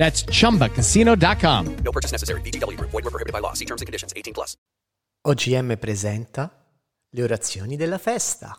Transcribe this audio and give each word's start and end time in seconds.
That's 0.00 0.24
chumbacasino.com. 0.24 1.76
No 1.84 1.92
purchase 1.92 2.10
necessary. 2.10 2.40
VGW 2.40 2.78
Group. 2.78 2.90
Void 2.90 3.04
were 3.04 3.10
prohibited 3.10 3.34
by 3.34 3.40
law. 3.40 3.52
See 3.52 3.66
terms 3.66 3.82
and 3.82 3.86
conditions. 3.86 4.14
18 4.16 4.32
plus. 4.32 4.56
OGM 5.28 5.76
presenta 5.78 6.50
le 7.10 7.22
orazioni 7.22 7.76
della 7.76 7.98
festa. 7.98 8.58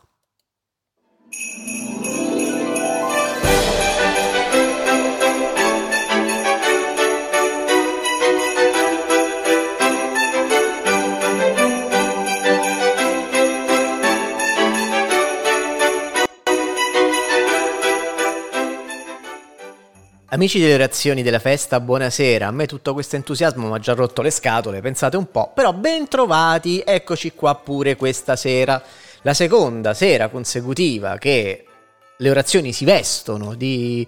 Amici 20.34 20.62
delle 20.62 20.76
orazioni 20.76 21.24
della 21.24 21.40
festa, 21.40 21.82
buonasera. 21.82 22.48
A 22.48 22.52
me 22.52 22.66
tutto 22.66 22.94
questo 22.94 23.18
entusiasmo 23.18 23.68
mi 23.68 23.76
ha 23.76 23.80
già 23.80 23.94
rotto 23.94 24.22
le 24.22 24.32
scatole, 24.32 24.80
pensate 24.80 25.18
un 25.18 25.30
po'. 25.30 25.52
Però 25.54 25.74
ben 25.74 26.08
trovati, 26.08 26.82
eccoci 26.86 27.34
qua 27.34 27.54
pure 27.56 27.98
questa 27.98 28.38
sera. 28.38 28.82
La 29.24 29.34
seconda 29.34 29.94
sera 29.94 30.30
consecutiva 30.30 31.18
che 31.18 31.66
le 32.16 32.30
orazioni 32.30 32.72
si 32.72 32.86
vestono 32.86 33.56
di 33.56 34.08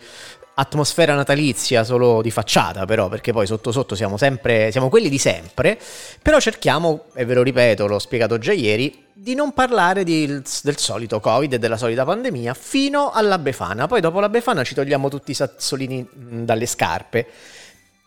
atmosfera 0.55 1.15
natalizia 1.15 1.83
solo 1.83 2.21
di 2.21 2.31
facciata 2.31 2.85
però 2.85 3.09
perché 3.09 3.31
poi 3.31 3.47
sotto 3.47 3.71
sotto 3.71 3.95
siamo 3.95 4.17
sempre 4.17 4.71
siamo 4.71 4.89
quelli 4.89 5.09
di 5.09 5.17
sempre 5.17 5.79
però 6.21 6.39
cerchiamo 6.39 7.05
e 7.13 7.25
ve 7.25 7.33
lo 7.33 7.41
ripeto 7.41 7.87
l'ho 7.87 7.99
spiegato 7.99 8.37
già 8.37 8.53
ieri 8.53 9.03
di 9.13 9.35
non 9.35 9.53
parlare 9.53 10.03
di, 10.03 10.25
del 10.27 10.77
solito 10.77 11.19
covid 11.19 11.53
e 11.53 11.59
della 11.59 11.77
solita 11.77 12.03
pandemia 12.03 12.53
fino 12.53 13.11
alla 13.11 13.37
befana. 13.37 13.87
Poi 13.87 14.01
dopo 14.01 14.19
la 14.19 14.27
befana 14.27 14.63
ci 14.63 14.73
togliamo 14.73 15.07
tutti 15.07 15.31
i 15.31 15.35
sassolini 15.35 16.05
dalle 16.11 16.65
scarpe. 16.65 17.25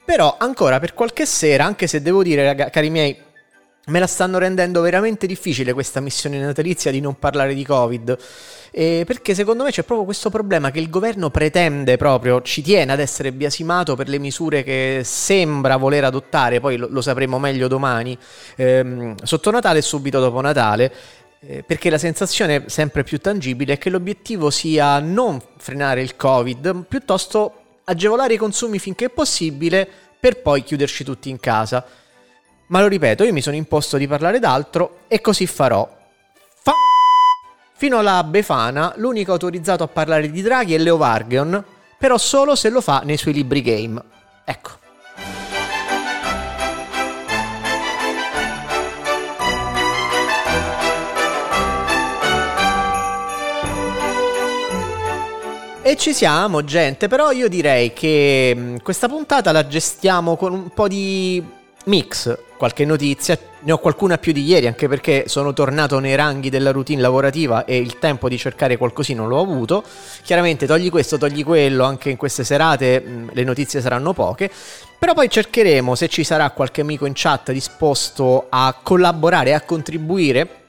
Però 0.04 0.36
ancora 0.38 0.78
per 0.78 0.94
qualche 0.94 1.26
sera 1.26 1.64
anche 1.64 1.86
se 1.86 2.02
devo 2.02 2.22
dire 2.22 2.68
cari 2.70 2.90
miei 2.90 3.16
me 3.88 4.00
la 4.00 4.06
stanno 4.06 4.38
rendendo 4.38 4.80
veramente 4.80 5.26
difficile 5.28 5.72
questa 5.72 6.00
missione 6.00 6.40
natalizia 6.40 6.90
di 6.90 7.00
non 7.00 7.18
parlare 7.18 7.54
di 7.54 7.64
Covid. 7.64 8.18
Eh, 8.72 9.04
perché 9.06 9.34
secondo 9.34 9.62
me 9.62 9.70
c'è 9.70 9.84
proprio 9.84 10.04
questo 10.04 10.28
problema 10.28 10.70
che 10.70 10.80
il 10.80 10.90
governo 10.90 11.30
pretende 11.30 11.96
proprio, 11.96 12.42
ci 12.42 12.62
tiene 12.62 12.92
ad 12.92 13.00
essere 13.00 13.32
biasimato 13.32 13.94
per 13.94 14.08
le 14.08 14.18
misure 14.18 14.64
che 14.64 15.02
sembra 15.04 15.76
voler 15.76 16.04
adottare, 16.04 16.60
poi 16.60 16.76
lo, 16.76 16.88
lo 16.90 17.00
sapremo 17.00 17.38
meglio 17.38 17.68
domani, 17.68 18.18
ehm, 18.56 19.14
sotto 19.22 19.50
Natale 19.50 19.78
e 19.78 19.82
subito 19.82 20.18
dopo 20.20 20.40
Natale. 20.40 20.92
Eh, 21.38 21.62
perché 21.62 21.90
la 21.90 21.98
sensazione 21.98 22.64
sempre 22.66 23.04
più 23.04 23.18
tangibile 23.18 23.74
è 23.74 23.78
che 23.78 23.90
l'obiettivo 23.90 24.50
sia 24.50 24.98
non 24.98 25.40
frenare 25.58 26.02
il 26.02 26.16
Covid, 26.16 26.84
piuttosto 26.88 27.52
agevolare 27.84 28.34
i 28.34 28.36
consumi 28.36 28.80
finché 28.80 29.10
possibile 29.10 29.88
per 30.18 30.40
poi 30.42 30.64
chiuderci 30.64 31.04
tutti 31.04 31.28
in 31.28 31.38
casa. 31.38 31.86
Ma 32.68 32.80
lo 32.80 32.88
ripeto, 32.88 33.22
io 33.22 33.32
mi 33.32 33.42
sono 33.42 33.54
imposto 33.54 33.96
di 33.96 34.08
parlare 34.08 34.40
d'altro 34.40 35.00
e 35.06 35.20
così 35.20 35.46
farò. 35.46 35.88
Fa- 36.62 36.72
Fino 37.74 37.98
alla 37.98 38.24
Befana, 38.24 38.92
l'unico 38.96 39.32
autorizzato 39.32 39.84
a 39.84 39.88
parlare 39.88 40.30
di 40.30 40.42
draghi 40.42 40.74
è 40.74 40.78
Leo 40.78 40.96
Vargion, 40.96 41.64
però 41.96 42.18
solo 42.18 42.56
se 42.56 42.70
lo 42.70 42.80
fa 42.80 43.02
nei 43.04 43.16
suoi 43.16 43.34
libri 43.34 43.62
game. 43.62 44.02
Ecco. 44.44 44.70
E 55.82 55.96
ci 55.96 56.12
siamo, 56.12 56.64
gente, 56.64 57.06
però 57.06 57.30
io 57.30 57.48
direi 57.48 57.92
che 57.92 58.52
mh, 58.56 58.82
questa 58.82 59.06
puntata 59.06 59.52
la 59.52 59.68
gestiamo 59.68 60.34
con 60.34 60.52
un 60.52 60.68
po' 60.70 60.88
di 60.88 61.40
mix, 61.84 62.36
qualche 62.56 62.84
notizia, 62.84 63.38
ne 63.60 63.72
ho 63.72 63.78
qualcuna 63.78 64.18
più 64.18 64.32
di 64.32 64.44
ieri 64.44 64.66
anche 64.66 64.88
perché 64.88 65.24
sono 65.26 65.52
tornato 65.52 65.98
nei 65.98 66.14
ranghi 66.14 66.50
della 66.50 66.72
routine 66.72 67.00
lavorativa 67.00 67.64
e 67.64 67.76
il 67.76 67.98
tempo 67.98 68.28
di 68.28 68.38
cercare 68.38 68.76
qualcosina 68.76 69.20
non 69.20 69.30
l'ho 69.30 69.40
avuto. 69.40 69.84
Chiaramente 70.22 70.66
togli 70.66 70.90
questo, 70.90 71.18
togli 71.18 71.44
quello, 71.44 71.84
anche 71.84 72.10
in 72.10 72.16
queste 72.16 72.44
serate 72.44 73.00
mh, 73.00 73.30
le 73.32 73.44
notizie 73.44 73.80
saranno 73.80 74.12
poche, 74.12 74.50
però 74.98 75.14
poi 75.14 75.28
cercheremo 75.28 75.94
se 75.94 76.08
ci 76.08 76.24
sarà 76.24 76.50
qualche 76.50 76.80
amico 76.80 77.06
in 77.06 77.12
chat 77.14 77.52
disposto 77.52 78.46
a 78.48 78.74
collaborare 78.82 79.50
e 79.50 79.52
a 79.52 79.60
contribuire 79.60 80.64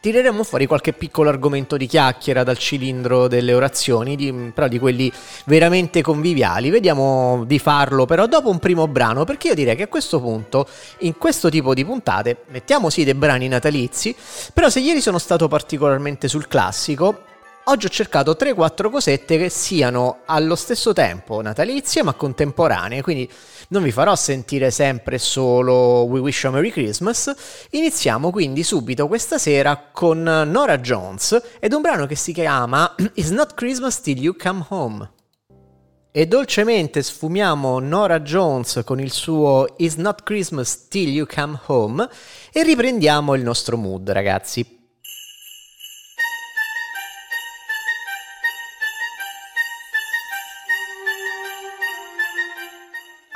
tireremo 0.00 0.42
fuori 0.42 0.66
qualche 0.66 0.92
piccolo 0.92 1.28
argomento 1.28 1.76
di 1.76 1.86
chiacchiera 1.86 2.44
dal 2.44 2.58
cilindro 2.58 3.28
delle 3.28 3.52
orazioni, 3.52 4.16
di, 4.16 4.32
però 4.54 4.68
di 4.68 4.78
quelli 4.78 5.12
veramente 5.46 6.02
conviviali. 6.02 6.70
Vediamo 6.70 7.44
di 7.46 7.58
farlo 7.58 8.06
però 8.06 8.26
dopo 8.26 8.50
un 8.50 8.58
primo 8.58 8.86
brano, 8.88 9.24
perché 9.24 9.48
io 9.48 9.54
direi 9.54 9.76
che 9.76 9.84
a 9.84 9.88
questo 9.88 10.20
punto, 10.20 10.66
in 10.98 11.16
questo 11.18 11.48
tipo 11.48 11.74
di 11.74 11.84
puntate, 11.84 12.44
mettiamo 12.48 12.90
sì 12.90 13.04
dei 13.04 13.14
brani 13.14 13.48
natalizi, 13.48 14.14
però 14.52 14.68
se 14.68 14.80
ieri 14.80 15.00
sono 15.00 15.18
stato 15.18 15.48
particolarmente 15.48 16.28
sul 16.28 16.48
classico, 16.48 17.22
oggi 17.70 17.86
ho 17.86 17.90
cercato 17.90 18.36
3-4 18.38 18.90
cosette 18.90 19.36
che 19.36 19.48
siano 19.50 20.20
allo 20.24 20.56
stesso 20.56 20.92
tempo 20.92 21.40
natalizie 21.42 22.02
ma 22.02 22.14
contemporanee, 22.14 23.02
quindi 23.02 23.30
non 23.68 23.82
vi 23.82 23.92
farò 23.92 24.14
sentire 24.16 24.70
sempre 24.70 25.18
solo 25.18 26.04
We 26.04 26.18
Wish 26.20 26.42
You 26.42 26.52
a 26.52 26.56
Merry 26.56 26.70
Christmas. 26.70 27.32
Iniziamo 27.70 28.30
quindi 28.30 28.62
subito 28.62 29.06
questa 29.06 29.38
sera 29.38 29.90
con 29.92 30.22
Nora 30.22 30.78
Jones 30.78 31.40
ed 31.60 31.72
un 31.72 31.82
brano 31.82 32.06
che 32.06 32.16
si 32.16 32.32
chiama 32.32 32.94
It's 33.14 33.30
Not 33.30 33.54
Christmas 33.54 34.00
Till 34.00 34.18
You 34.18 34.34
Come 34.36 34.64
Home. 34.68 35.10
E 36.10 36.26
dolcemente 36.26 37.02
sfumiamo 37.02 37.78
Nora 37.80 38.20
Jones 38.20 38.80
con 38.84 38.98
il 38.98 39.12
suo 39.12 39.74
It's 39.76 39.96
Not 39.96 40.22
Christmas 40.22 40.88
Till 40.88 41.10
You 41.10 41.26
Come 41.26 41.60
Home 41.66 42.08
e 42.50 42.62
riprendiamo 42.62 43.34
il 43.34 43.42
nostro 43.42 43.76
mood, 43.76 44.10
ragazzi. 44.10 44.77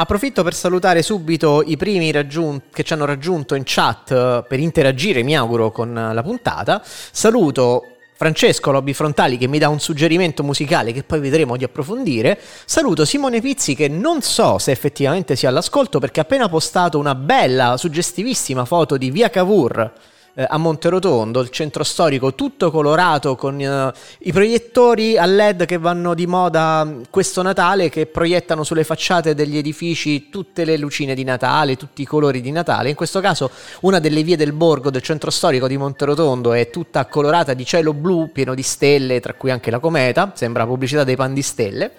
Approfitto 0.02 0.42
per 0.42 0.52
salutare 0.52 1.00
subito 1.00 1.62
i 1.64 1.76
primi 1.76 2.10
raggiun- 2.10 2.62
che 2.72 2.82
ci 2.82 2.92
hanno 2.92 3.04
raggiunto 3.04 3.54
in 3.54 3.62
chat 3.64 4.10
eh, 4.10 4.44
per 4.48 4.58
interagire, 4.58 5.22
mi 5.22 5.36
auguro, 5.36 5.70
con 5.70 5.94
la 5.94 6.22
puntata. 6.24 6.82
Saluto 6.84 7.98
Francesco 8.16 8.72
Lobby 8.72 8.94
Frontali 8.94 9.38
che 9.38 9.46
mi 9.46 9.60
dà 9.60 9.68
un 9.68 9.78
suggerimento 9.78 10.42
musicale 10.42 10.90
che 10.90 11.04
poi 11.04 11.20
vedremo 11.20 11.56
di 11.56 11.62
approfondire. 11.62 12.36
Saluto 12.64 13.04
Simone 13.04 13.40
Pizzi 13.40 13.76
che 13.76 13.86
non 13.86 14.22
so 14.22 14.58
se 14.58 14.72
effettivamente 14.72 15.36
sia 15.36 15.50
all'ascolto 15.50 16.00
perché 16.00 16.18
ha 16.18 16.24
appena 16.24 16.48
postato 16.48 16.98
una 16.98 17.14
bella, 17.14 17.76
suggestivissima 17.76 18.64
foto 18.64 18.96
di 18.96 19.08
Via 19.12 19.30
Cavour 19.30 19.92
eh, 20.34 20.46
a 20.48 20.56
Monterotondo, 20.56 21.40
il 21.40 21.50
centro 21.50 21.84
storico 21.84 22.34
tutto 22.34 22.70
colorato 22.70 23.36
con 23.36 23.60
eh, 23.60 23.92
i 24.20 24.32
proiettori 24.32 25.18
a 25.18 25.26
LED 25.26 25.66
che 25.66 25.78
vanno 25.78 26.14
di 26.14 26.26
moda 26.26 27.00
questo 27.10 27.42
Natale, 27.42 27.88
che 27.88 28.06
proiettano 28.06 28.64
sulle 28.64 28.84
facciate 28.84 29.34
degli 29.34 29.56
edifici 29.56 30.28
tutte 30.30 30.64
le 30.64 30.76
lucine 30.76 31.14
di 31.14 31.24
Natale, 31.24 31.76
tutti 31.76 32.02
i 32.02 32.06
colori 32.06 32.40
di 32.40 32.50
Natale. 32.50 32.88
In 32.88 32.94
questo 32.94 33.20
caso 33.20 33.50
una 33.80 33.98
delle 33.98 34.22
vie 34.22 34.36
del 34.36 34.52
borgo 34.52 34.90
del 34.90 35.02
centro 35.02 35.30
storico 35.30 35.66
di 35.66 35.76
Monterotondo 35.76 36.52
è 36.52 36.70
tutta 36.70 37.04
colorata 37.06 37.54
di 37.54 37.64
cielo 37.64 37.92
blu, 37.92 38.30
pieno 38.32 38.54
di 38.54 38.62
stelle, 38.62 39.20
tra 39.20 39.34
cui 39.34 39.50
anche 39.50 39.70
la 39.70 39.78
cometa, 39.78 40.32
sembra 40.34 40.66
pubblicità 40.66 41.04
dei 41.04 41.16
pan 41.16 41.34
di 41.34 41.42
stelle. 41.42 41.92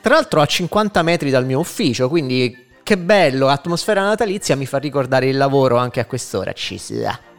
Tra 0.00 0.14
l'altro 0.14 0.40
a 0.40 0.46
50 0.46 1.02
metri 1.02 1.30
dal 1.30 1.44
mio 1.44 1.58
ufficio, 1.58 2.08
quindi 2.08 2.68
che 2.82 2.96
bello, 2.96 3.48
atmosfera 3.48 4.02
natalizia 4.02 4.56
mi 4.56 4.66
fa 4.66 4.78
ricordare 4.78 5.26
il 5.28 5.36
lavoro 5.36 5.76
anche 5.76 6.00
a 6.00 6.06
quest'ora. 6.06 6.52
Ci 6.52 6.78
sia. 6.78 7.29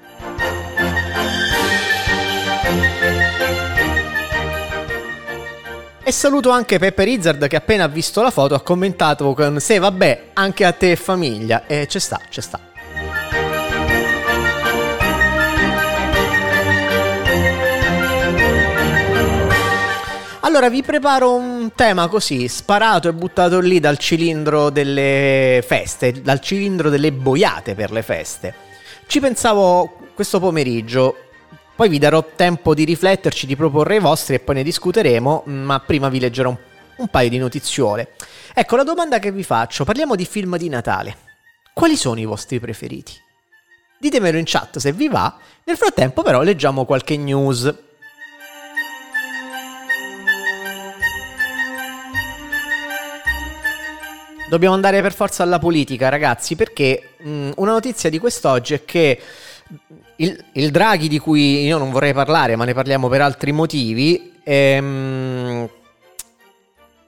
E 6.11 6.13
saluto 6.13 6.49
anche 6.49 6.77
Peppe 6.77 7.05
Rizzard 7.05 7.47
che 7.47 7.55
appena 7.55 7.85
ha 7.85 7.87
visto 7.87 8.21
la 8.21 8.31
foto 8.31 8.53
ha 8.53 8.59
commentato 8.59 9.33
con 9.33 9.61
se 9.61 9.79
vabbè 9.79 10.31
anche 10.33 10.65
a 10.65 10.73
te 10.73 10.97
famiglia 10.97 11.65
e 11.67 11.87
ci 11.87 12.01
sta, 12.01 12.19
ci 12.29 12.41
sta. 12.41 12.59
Allora 20.41 20.69
vi 20.69 20.83
preparo 20.83 21.33
un 21.33 21.71
tema 21.73 22.09
così, 22.09 22.49
sparato 22.49 23.07
e 23.07 23.13
buttato 23.13 23.61
lì 23.61 23.79
dal 23.79 23.97
cilindro 23.97 24.69
delle 24.69 25.63
feste, 25.65 26.21
dal 26.21 26.41
cilindro 26.41 26.89
delle 26.89 27.13
boiate 27.13 27.73
per 27.73 27.89
le 27.93 28.01
feste. 28.01 28.53
Ci 29.07 29.21
pensavo 29.21 30.09
questo 30.13 30.41
pomeriggio, 30.41 31.30
poi 31.81 31.89
vi 31.89 31.97
darò 31.97 32.23
tempo 32.35 32.75
di 32.75 32.83
rifletterci, 32.83 33.47
di 33.47 33.55
proporre 33.55 33.95
i 33.95 33.99
vostri 33.99 34.35
e 34.35 34.39
poi 34.39 34.53
ne 34.53 34.61
discuteremo, 34.61 35.45
ma 35.45 35.79
prima 35.79 36.09
vi 36.09 36.19
leggerò 36.19 36.49
un, 36.49 36.57
un 36.97 37.07
paio 37.07 37.27
di 37.27 37.39
notiziole. 37.39 38.11
Ecco, 38.53 38.75
la 38.75 38.83
domanda 38.83 39.17
che 39.17 39.31
vi 39.31 39.41
faccio, 39.41 39.83
parliamo 39.83 40.15
di 40.15 40.23
film 40.25 40.57
di 40.57 40.69
Natale. 40.69 41.17
Quali 41.73 41.97
sono 41.97 42.19
i 42.19 42.25
vostri 42.25 42.59
preferiti? 42.59 43.13
Ditemelo 43.97 44.37
in 44.37 44.43
chat 44.45 44.77
se 44.77 44.91
vi 44.91 45.07
va, 45.07 45.35
nel 45.63 45.75
frattempo 45.75 46.21
però 46.21 46.43
leggiamo 46.43 46.85
qualche 46.85 47.17
news. 47.17 47.73
Dobbiamo 54.47 54.75
andare 54.75 55.01
per 55.01 55.15
forza 55.15 55.41
alla 55.41 55.57
politica, 55.57 56.09
ragazzi, 56.09 56.55
perché 56.55 57.13
mh, 57.17 57.53
una 57.55 57.71
notizia 57.71 58.11
di 58.11 58.19
quest'oggi 58.19 58.75
è 58.75 58.85
che 58.85 59.19
il, 60.21 60.43
il, 60.53 60.71
Draghi 60.71 61.07
di 61.07 61.19
cui 61.19 61.63
io 61.63 61.77
non 61.77 61.91
vorrei 61.91 62.13
parlare, 62.13 62.55
ma 62.55 62.63
ne 62.63 62.73
parliamo 62.73 63.07
per 63.09 63.21
altri 63.21 63.51
motivi, 63.51 64.33
ehm, 64.43 65.69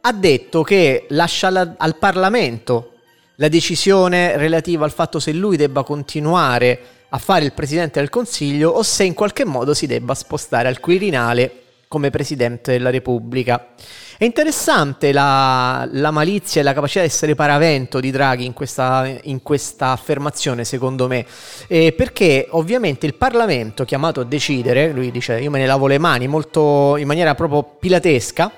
ha 0.01 0.13
detto 0.13 0.63
che 0.63 1.05
lascia 1.09 1.49
la, 1.49 1.75
al 1.77 1.97
Parlamento 1.97 2.89
la 3.37 3.47
decisione 3.47 4.37
relativa 4.37 4.85
al 4.85 4.91
fatto 4.91 5.19
se 5.19 5.31
lui 5.31 5.57
debba 5.57 5.83
continuare 5.83 6.79
a 7.09 7.17
fare 7.17 7.45
il 7.45 7.53
Presidente 7.53 7.99
del 7.99 8.09
Consiglio 8.09 8.71
o 8.71 8.83
se 8.83 9.03
in 9.03 9.13
qualche 9.13 9.45
modo 9.45 9.73
si 9.73 9.87
debba 9.87 10.13
spostare 10.13 10.67
al 10.67 10.79
Quirinale 10.79 11.61
come 11.87 12.09
Presidente 12.09 12.71
della 12.71 12.89
Repubblica. 12.89 13.73
È 14.23 14.25
interessante 14.25 15.11
la, 15.11 15.85
la, 15.91 16.09
malizia 16.09 16.61
e 16.61 16.63
la 16.63 16.71
capacità 16.71 17.01
di 17.01 17.07
essere 17.07 17.35
paravento 17.35 17.99
di 17.99 18.09
Draghi 18.09 18.45
in 18.45 18.53
questa, 18.53 19.05
in 19.23 19.41
questa 19.41 19.87
affermazione, 19.87 20.63
secondo 20.63 21.07
me, 21.07 21.25
eh, 21.67 21.91
perché 21.91 22.47
ovviamente 22.51 23.05
il 23.05 23.15
Parlamento 23.15 23.83
chiamato 23.83 24.21
a 24.21 24.23
decidere, 24.23 24.93
lui 24.93 25.11
dice 25.11 25.41
io 25.41 25.51
me 25.51 25.59
ne 25.59 25.65
lavo 25.65 25.87
le 25.87 25.97
mani 25.97 26.29
molto 26.29 26.95
in 26.95 27.05
maniera 27.05 27.35
proprio 27.35 27.63
pilatesca, 27.77 28.49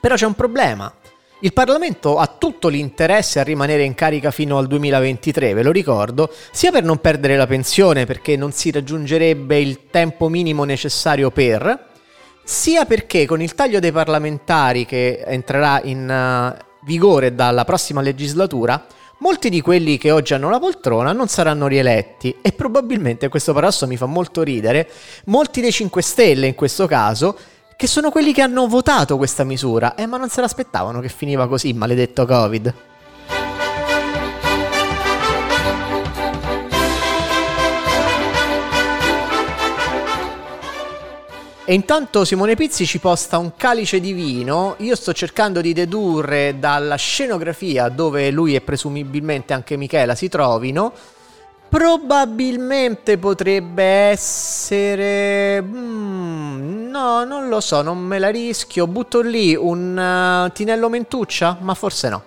però 0.00 0.14
c'è 0.14 0.26
un 0.26 0.34
problema. 0.34 0.94
Il 1.40 1.52
Parlamento 1.52 2.18
ha 2.18 2.28
tutto 2.28 2.68
l'interesse 2.68 3.40
a 3.40 3.42
rimanere 3.42 3.82
in 3.82 3.96
carica 3.96 4.30
fino 4.30 4.58
al 4.58 4.68
2023, 4.68 5.54
ve 5.54 5.64
lo 5.64 5.72
ricordo, 5.72 6.32
sia 6.52 6.70
per 6.70 6.84
non 6.84 6.98
perdere 7.00 7.36
la 7.36 7.48
pensione 7.48 8.06
perché 8.06 8.36
non 8.36 8.52
si 8.52 8.70
raggiungerebbe 8.70 9.58
il 9.58 9.88
tempo 9.90 10.28
minimo 10.28 10.62
necessario 10.62 11.32
per, 11.32 11.87
sia 12.50 12.86
perché 12.86 13.26
con 13.26 13.42
il 13.42 13.54
taglio 13.54 13.78
dei 13.78 13.92
parlamentari 13.92 14.86
che 14.86 15.22
entrerà 15.26 15.82
in 15.84 16.08
uh, 16.08 16.64
vigore 16.86 17.34
dalla 17.34 17.66
prossima 17.66 18.00
legislatura, 18.00 18.86
molti 19.18 19.50
di 19.50 19.60
quelli 19.60 19.98
che 19.98 20.10
oggi 20.10 20.32
hanno 20.32 20.48
la 20.48 20.58
poltrona 20.58 21.12
non 21.12 21.28
saranno 21.28 21.66
rieletti 21.66 22.34
e 22.40 22.52
probabilmente 22.52 23.28
questo 23.28 23.52
paradosso 23.52 23.86
mi 23.86 23.98
fa 23.98 24.06
molto 24.06 24.42
ridere, 24.42 24.88
molti 25.26 25.60
dei 25.60 25.70
5 25.70 26.00
Stelle 26.00 26.46
in 26.46 26.54
questo 26.54 26.86
caso, 26.86 27.36
che 27.76 27.86
sono 27.86 28.10
quelli 28.10 28.32
che 28.32 28.40
hanno 28.40 28.66
votato 28.66 29.18
questa 29.18 29.44
misura, 29.44 29.94
eh 29.94 30.06
ma 30.06 30.16
non 30.16 30.30
se 30.30 30.40
l'aspettavano 30.40 31.00
che 31.00 31.10
finiva 31.10 31.46
così, 31.48 31.74
maledetto 31.74 32.24
Covid. 32.24 32.87
E 41.70 41.74
intanto 41.74 42.24
Simone 42.24 42.54
Pizzi 42.54 42.86
ci 42.86 42.98
posta 42.98 43.36
un 43.36 43.52
calice 43.54 44.00
di 44.00 44.14
vino. 44.14 44.76
Io 44.78 44.96
sto 44.96 45.12
cercando 45.12 45.60
di 45.60 45.74
dedurre 45.74 46.58
dalla 46.58 46.96
scenografia 46.96 47.90
dove 47.90 48.30
lui 48.30 48.54
e 48.54 48.62
presumibilmente 48.62 49.52
anche 49.52 49.76
Michela 49.76 50.14
si 50.14 50.30
trovino. 50.30 50.94
Probabilmente 51.68 53.18
potrebbe 53.18 53.82
essere... 53.82 55.60
Mm, 55.60 56.88
no, 56.88 57.24
non 57.24 57.48
lo 57.50 57.60
so, 57.60 57.82
non 57.82 57.98
me 57.98 58.18
la 58.18 58.30
rischio. 58.30 58.86
Butto 58.86 59.20
lì 59.20 59.54
un 59.54 60.46
uh, 60.46 60.50
Tinello 60.50 60.88
Mentuccia? 60.88 61.58
Ma 61.60 61.74
forse 61.74 62.08
no. 62.08 62.22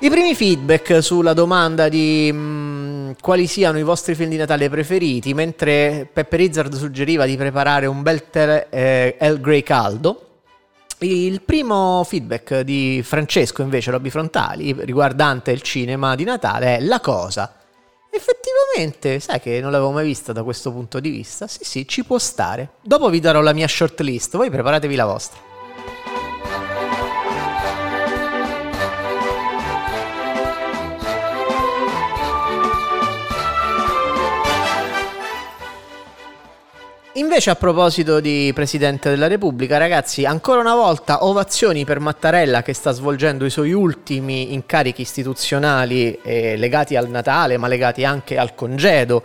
I 0.00 0.10
primi 0.10 0.36
feedback 0.36 1.02
sulla 1.02 1.32
domanda 1.32 1.88
di 1.88 2.30
mh, 2.32 2.38
mm, 2.38 3.10
quali 3.20 3.48
siano 3.48 3.78
i 3.78 3.82
vostri 3.82 4.14
film 4.14 4.30
di 4.30 4.36
Natale 4.36 4.68
preferiti, 4.68 5.34
mentre 5.34 6.08
Peppe 6.12 6.36
Rizzard 6.36 6.72
suggeriva 6.76 7.26
di 7.26 7.36
preparare 7.36 7.86
un 7.86 8.02
bel 8.02 8.30
tè 8.30 8.68
eh, 8.70 9.16
El 9.18 9.40
Grey 9.40 9.64
caldo. 9.64 10.42
Il 10.98 11.42
primo 11.42 12.04
feedback 12.04 12.60
di 12.60 13.00
Francesco 13.02 13.62
invece, 13.62 13.90
Robby 13.90 14.10
Frontali, 14.10 14.72
riguardante 14.78 15.50
il 15.50 15.62
cinema 15.62 16.14
di 16.14 16.22
Natale 16.22 16.76
è 16.76 16.80
La 16.80 17.00
Cosa. 17.00 17.56
Effettivamente, 18.08 19.18
sai 19.18 19.40
che 19.40 19.60
non 19.60 19.72
l'avevo 19.72 19.90
mai 19.90 20.04
vista 20.04 20.32
da 20.32 20.44
questo 20.44 20.70
punto 20.70 21.00
di 21.00 21.10
vista? 21.10 21.48
Sì, 21.48 21.64
sì, 21.64 21.88
ci 21.88 22.04
può 22.04 22.18
stare. 22.18 22.70
Dopo 22.82 23.10
vi 23.10 23.18
darò 23.18 23.40
la 23.40 23.52
mia 23.52 23.66
shortlist, 23.66 24.36
voi 24.36 24.48
preparatevi 24.48 24.94
la 24.94 25.06
vostra. 25.06 25.47
Invece 37.18 37.50
a 37.50 37.56
proposito 37.56 38.20
di 38.20 38.52
Presidente 38.54 39.10
della 39.10 39.26
Repubblica, 39.26 39.76
ragazzi, 39.76 40.24
ancora 40.24 40.60
una 40.60 40.76
volta 40.76 41.24
ovazioni 41.24 41.84
per 41.84 41.98
Mattarella 41.98 42.62
che 42.62 42.72
sta 42.74 42.92
svolgendo 42.92 43.44
i 43.44 43.50
suoi 43.50 43.72
ultimi 43.72 44.52
incarichi 44.52 45.00
istituzionali 45.00 46.16
eh, 46.22 46.56
legati 46.56 46.94
al 46.94 47.08
Natale, 47.08 47.56
ma 47.56 47.66
legati 47.66 48.04
anche 48.04 48.38
al 48.38 48.54
congedo. 48.54 49.24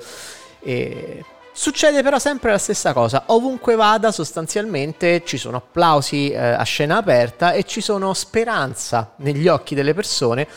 E 0.63 1.23
Succede 1.51 2.01
però 2.01 2.17
sempre 2.17 2.49
la 2.49 2.57
stessa 2.57 2.93
cosa, 2.93 3.25
ovunque 3.27 3.75
vada 3.75 4.11
sostanzialmente 4.11 5.21
ci 5.23 5.37
sono 5.37 5.57
applausi 5.57 6.31
eh, 6.31 6.39
a 6.39 6.63
scena 6.63 6.97
aperta 6.97 7.51
e 7.51 7.63
ci 7.63 7.79
sono 7.79 8.15
speranza 8.15 9.13
negli 9.17 9.47
occhi 9.47 9.75
delle 9.75 9.93
persone 9.93 10.47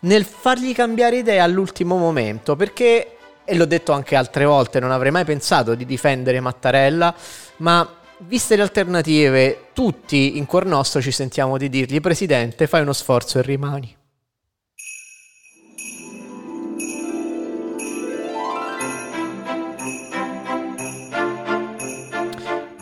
nel 0.00 0.26
fargli 0.26 0.74
cambiare 0.74 1.16
idea 1.16 1.42
all'ultimo 1.42 1.96
momento, 1.96 2.54
perché 2.54 3.15
e 3.46 3.54
l'ho 3.54 3.64
detto 3.64 3.92
anche 3.92 4.16
altre 4.16 4.44
volte, 4.44 4.80
non 4.80 4.90
avrei 4.90 5.10
mai 5.10 5.24
pensato 5.24 5.74
di 5.74 5.86
difendere 5.86 6.40
Mattarella, 6.40 7.14
ma 7.58 7.88
viste 8.18 8.56
le 8.56 8.62
alternative, 8.62 9.68
tutti 9.72 10.36
in 10.36 10.44
cuor 10.44 10.66
nostro 10.66 11.00
ci 11.00 11.12
sentiamo 11.12 11.56
di 11.56 11.70
dirgli, 11.70 12.00
Presidente, 12.00 12.66
fai 12.66 12.82
uno 12.82 12.92
sforzo 12.92 13.38
e 13.38 13.42
rimani. 13.42 13.95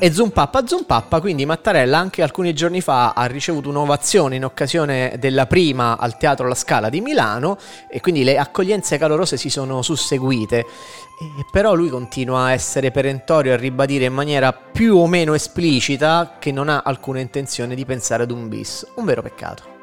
E 0.05 0.13
Zumpappa 0.13 0.67
Zumpappa, 0.67 1.19
quindi 1.19 1.47
Mattarella 1.47 1.97
anche 1.97 2.21
alcuni 2.21 2.53
giorni 2.53 2.83
fa 2.83 3.13
ha 3.13 3.25
ricevuto 3.25 3.71
un'ovazione 3.71 4.37
in 4.37 4.45
occasione 4.45 5.17
della 5.19 5.47
prima 5.47 5.97
al 5.97 6.19
Teatro 6.19 6.47
La 6.47 6.55
Scala 6.55 6.91
di 6.91 7.01
Milano 7.01 7.57
e 7.89 8.03
quindi 8.03 8.23
le 8.23 8.37
accoglienze 8.37 8.99
calorose 8.99 9.39
si 9.39 9.49
sono 9.49 9.81
susseguite. 9.81 10.59
E 10.59 11.47
però 11.51 11.73
lui 11.73 11.89
continua 11.89 12.41
a 12.41 12.53
essere 12.53 12.91
perentorio 12.91 13.53
e 13.53 13.55
a 13.55 13.59
ribadire 13.59 14.05
in 14.05 14.13
maniera 14.13 14.53
più 14.53 14.99
o 14.99 15.07
meno 15.07 15.33
esplicita 15.33 16.37
che 16.39 16.53
non 16.53 16.69
ha 16.69 16.83
alcuna 16.85 17.21
intenzione 17.21 17.75
di 17.75 17.87
pensare 17.87 18.25
ad 18.25 18.31
un 18.31 18.47
bis. 18.47 18.87
Un 18.97 19.07
vero 19.07 19.23
peccato. 19.23 19.74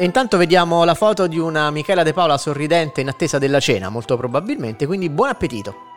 E 0.00 0.04
intanto 0.06 0.38
vediamo 0.38 0.82
la 0.84 0.94
foto 0.94 1.26
di 1.26 1.38
una 1.38 1.70
Michela 1.70 2.02
De 2.02 2.14
Paola 2.14 2.38
sorridente 2.38 3.02
in 3.02 3.08
attesa 3.08 3.36
della 3.36 3.60
cena, 3.60 3.90
molto 3.90 4.16
probabilmente, 4.16 4.86
quindi 4.86 5.10
buon 5.10 5.28
appetito. 5.28 5.89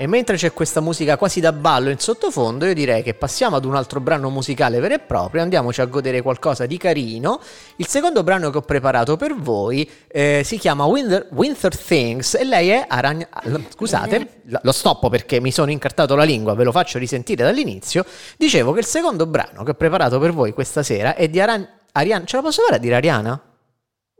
E 0.00 0.06
mentre 0.06 0.36
c'è 0.36 0.52
questa 0.52 0.80
musica 0.80 1.16
quasi 1.16 1.40
da 1.40 1.52
ballo 1.52 1.90
in 1.90 1.98
sottofondo, 1.98 2.64
io 2.64 2.72
direi 2.72 3.02
che 3.02 3.14
passiamo 3.14 3.56
ad 3.56 3.64
un 3.64 3.74
altro 3.74 3.98
brano 3.98 4.30
musicale 4.30 4.78
vero 4.78 4.94
e 4.94 5.00
proprio, 5.00 5.42
andiamoci 5.42 5.80
a 5.80 5.86
godere 5.86 6.22
qualcosa 6.22 6.66
di 6.66 6.76
carino. 6.76 7.40
Il 7.76 7.88
secondo 7.88 8.22
brano 8.22 8.50
che 8.50 8.58
ho 8.58 8.62
preparato 8.62 9.16
per 9.16 9.34
voi 9.34 9.90
eh, 10.06 10.42
si 10.44 10.56
chiama 10.56 10.84
Winter, 10.84 11.26
Winter 11.32 11.76
Things 11.76 12.34
e 12.34 12.44
lei 12.44 12.68
è 12.68 12.84
Aragna... 12.86 13.26
Scusate, 13.70 14.42
lo 14.62 14.70
stoppo 14.70 15.08
perché 15.08 15.40
mi 15.40 15.50
sono 15.50 15.72
incartato 15.72 16.14
la 16.14 16.22
lingua, 16.22 16.54
ve 16.54 16.62
lo 16.62 16.70
faccio 16.70 16.98
risentire 16.98 17.42
dall'inizio. 17.42 18.04
Dicevo 18.36 18.70
che 18.70 18.78
il 18.78 18.86
secondo 18.86 19.26
brano 19.26 19.64
che 19.64 19.72
ho 19.72 19.74
preparato 19.74 20.20
per 20.20 20.32
voi 20.32 20.52
questa 20.52 20.84
sera 20.84 21.16
è 21.16 21.28
di 21.28 21.40
Aran... 21.40 21.68
Ariana... 21.90 22.24
Ce 22.24 22.36
la 22.36 22.42
posso 22.42 22.62
fare 22.62 22.76
a 22.76 22.78
dire 22.78 22.94
Ariana? 22.94 23.47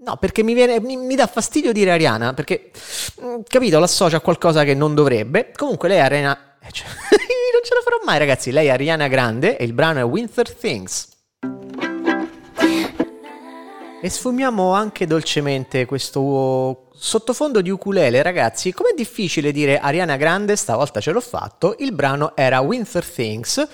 No, 0.00 0.16
perché 0.16 0.44
mi, 0.44 0.54
viene, 0.54 0.80
mi, 0.80 0.96
mi, 0.96 1.16
dà 1.16 1.26
fastidio 1.26 1.72
dire 1.72 1.90
Ariana, 1.90 2.32
perché, 2.32 2.70
mm, 3.20 3.40
capito, 3.48 3.80
l'associa 3.80 4.18
a 4.18 4.20
qualcosa 4.20 4.62
che 4.62 4.74
non 4.74 4.94
dovrebbe. 4.94 5.50
Comunque 5.54 5.88
lei 5.88 5.98
è 5.98 6.02
Ariana... 6.02 6.56
Eh, 6.60 6.70
cioè, 6.70 6.86
non 6.88 7.62
ce 7.64 7.74
la 7.74 7.80
farò 7.82 7.98
mai, 8.04 8.18
ragazzi. 8.18 8.52
Lei 8.52 8.68
è 8.68 8.70
Ariana 8.70 9.08
Grande 9.08 9.56
e 9.56 9.64
il 9.64 9.72
brano 9.72 9.98
è 9.98 10.04
Winter 10.04 10.54
Things. 10.54 11.08
E 14.00 14.08
sfumiamo 14.08 14.72
anche 14.72 15.08
dolcemente 15.08 15.84
questo 15.84 16.90
sottofondo 16.94 17.60
di 17.60 17.70
ukulele, 17.70 18.22
ragazzi. 18.22 18.72
Com'è 18.72 18.94
difficile 18.94 19.50
dire 19.50 19.80
Ariana 19.80 20.16
Grande, 20.16 20.54
stavolta 20.54 21.00
ce 21.00 21.10
l'ho 21.10 21.20
fatto. 21.20 21.74
Il 21.80 21.90
brano 21.90 22.36
era 22.36 22.60
Winter 22.60 23.04
Things 23.04 23.66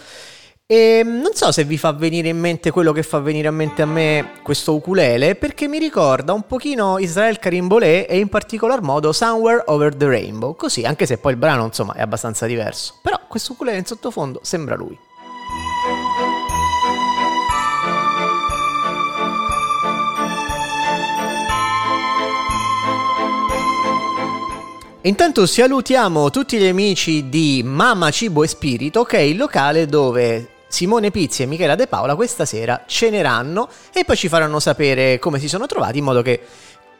e 0.66 1.02
mm, 1.04 1.20
non 1.20 1.34
so 1.34 1.52
se 1.52 1.64
vi 1.64 1.76
fa 1.76 1.92
venire 1.92 2.28
in 2.28 2.38
mente 2.38 2.70
quello 2.70 2.92
che 2.92 3.02
fa 3.02 3.18
venire 3.18 3.48
a 3.48 3.50
mente 3.50 3.82
a 3.82 3.86
me 3.86 4.32
questo 4.42 4.74
ukulele, 4.74 5.34
perché 5.34 5.68
mi 5.68 5.78
ricorda 5.78 6.32
un 6.32 6.46
pochino 6.46 6.98
Israel 6.98 7.38
Karimbolé 7.38 8.06
e 8.06 8.18
in 8.18 8.28
particolar 8.28 8.80
modo 8.80 9.12
Somewhere 9.12 9.62
Over 9.66 9.94
the 9.94 10.06
Rainbow, 10.06 10.56
così, 10.56 10.84
anche 10.84 11.04
se 11.04 11.18
poi 11.18 11.32
il 11.32 11.38
brano 11.38 11.66
insomma 11.66 11.92
è 11.92 12.00
abbastanza 12.00 12.46
diverso. 12.46 12.94
Però 13.02 13.20
questo 13.28 13.52
ukulele 13.52 13.78
in 13.78 13.84
sottofondo 13.84 14.40
sembra 14.42 14.74
lui. 14.74 14.98
Intanto 25.02 25.44
salutiamo 25.44 26.30
tutti 26.30 26.56
gli 26.56 26.66
amici 26.66 27.28
di 27.28 27.60
Mamma 27.62 28.10
Cibo 28.10 28.42
e 28.42 28.48
Spirito, 28.48 29.04
che 29.04 29.18
è 29.18 29.20
il 29.20 29.36
locale 29.36 29.84
dove 29.84 30.53
Simone 30.74 31.12
Pizzi 31.12 31.44
e 31.44 31.46
Michela 31.46 31.76
De 31.76 31.86
Paola 31.86 32.16
questa 32.16 32.44
sera 32.44 32.82
ceneranno 32.84 33.68
e 33.92 34.04
poi 34.04 34.16
ci 34.16 34.26
faranno 34.26 34.58
sapere 34.58 35.20
come 35.20 35.38
si 35.38 35.46
sono 35.46 35.66
trovati 35.66 35.98
in 35.98 36.04
modo 36.04 36.20
che 36.20 36.40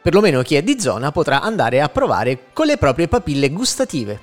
perlomeno 0.01 0.41
chi 0.43 0.55
è 0.55 0.63
di 0.63 0.79
zona 0.79 1.11
potrà 1.11 1.41
andare 1.41 1.81
a 1.81 1.89
provare 1.89 2.53
con 2.53 2.67
le 2.67 2.77
proprie 2.77 3.09
papille 3.09 3.49
gustative. 3.49 4.19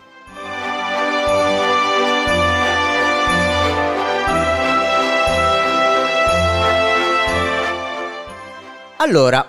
Allora, 8.97 9.47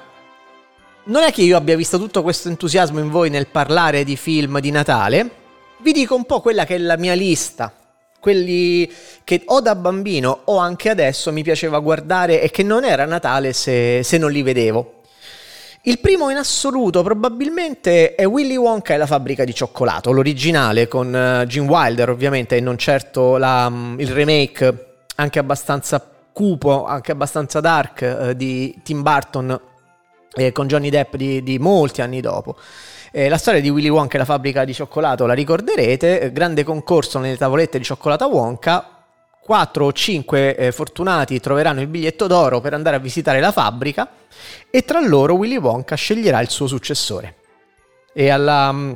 non 1.05 1.23
è 1.23 1.31
che 1.31 1.43
io 1.43 1.55
abbia 1.55 1.77
visto 1.77 1.97
tutto 1.97 2.23
questo 2.23 2.49
entusiasmo 2.49 2.99
in 2.99 3.09
voi 3.09 3.29
nel 3.29 3.47
parlare 3.47 4.03
di 4.03 4.17
film 4.17 4.59
di 4.59 4.69
Natale, 4.69 5.31
vi 5.77 5.93
dico 5.93 6.13
un 6.13 6.25
po' 6.25 6.41
quella 6.41 6.65
che 6.65 6.75
è 6.75 6.77
la 6.77 6.97
mia 6.97 7.13
lista 7.13 7.73
quelli 8.23 8.89
che 9.25 9.41
o 9.47 9.59
da 9.59 9.75
bambino 9.75 10.43
o 10.45 10.55
anche 10.55 10.87
adesso 10.87 11.33
mi 11.33 11.43
piaceva 11.43 11.79
guardare 11.79 12.41
e 12.41 12.49
che 12.49 12.63
non 12.63 12.85
era 12.85 13.03
Natale 13.03 13.51
se, 13.51 13.99
se 14.01 14.17
non 14.17 14.31
li 14.31 14.41
vedevo. 14.41 15.01
Il 15.81 15.99
primo 15.99 16.29
in 16.29 16.37
assoluto 16.37 17.03
probabilmente 17.03 18.15
è 18.15 18.25
Willy 18.25 18.55
Wonka 18.55 18.93
e 18.93 18.97
la 18.97 19.05
fabbrica 19.05 19.43
di 19.43 19.53
cioccolato, 19.53 20.13
l'originale 20.13 20.87
con 20.87 21.07
uh, 21.07 21.45
Gene 21.45 21.67
Wilder 21.67 22.11
ovviamente 22.11 22.55
e 22.55 22.61
non 22.61 22.77
certo 22.77 23.35
la, 23.35 23.65
um, 23.69 23.97
il 23.99 24.09
remake 24.09 25.01
anche 25.15 25.39
abbastanza 25.39 26.01
cupo, 26.31 26.85
anche 26.85 27.11
abbastanza 27.11 27.59
dark 27.59 28.19
uh, 28.29 28.31
di 28.31 28.79
Tim 28.83 29.01
Burton 29.01 29.59
eh, 30.35 30.53
con 30.53 30.67
Johnny 30.67 30.89
Depp 30.89 31.15
di, 31.15 31.43
di 31.43 31.59
molti 31.59 32.01
anni 32.01 32.21
dopo. 32.21 32.55
Eh, 33.15 33.29
la 33.29 33.37
storia 33.37 33.61
di 33.61 33.69
Willy 33.69 33.89
Wonka 33.89 34.15
e 34.15 34.17
la 34.17 34.25
fabbrica 34.25 34.65
di 34.65 34.73
cioccolato 34.73 35.27
la 35.27 35.35
ricorderete, 35.35 36.19
eh, 36.19 36.31
grande 36.31 36.63
concorso 36.63 37.19
nelle 37.19 37.37
tavolette 37.37 37.77
di 37.77 37.83
cioccolata 37.83 38.25
Wonka, 38.25 39.05
4 39.39 39.85
o 39.85 39.93
5 39.93 40.55
eh, 40.55 40.71
fortunati 40.71 41.39
troveranno 41.39 41.81
il 41.81 41.87
biglietto 41.87 42.25
d'oro 42.25 42.59
per 42.59 42.73
andare 42.73 42.95
a 42.95 42.99
visitare 42.99 43.39
la 43.39 43.51
fabbrica 43.51 44.09
e 44.67 44.83
tra 44.83 44.99
loro 44.99 45.35
Willy 45.35 45.57
Wonka 45.57 45.93
sceglierà 45.95 46.41
il 46.41 46.49
suo 46.49 46.65
successore. 46.65 47.35
E 48.13 48.29
alla, 48.29 48.71
mm, 48.71 48.91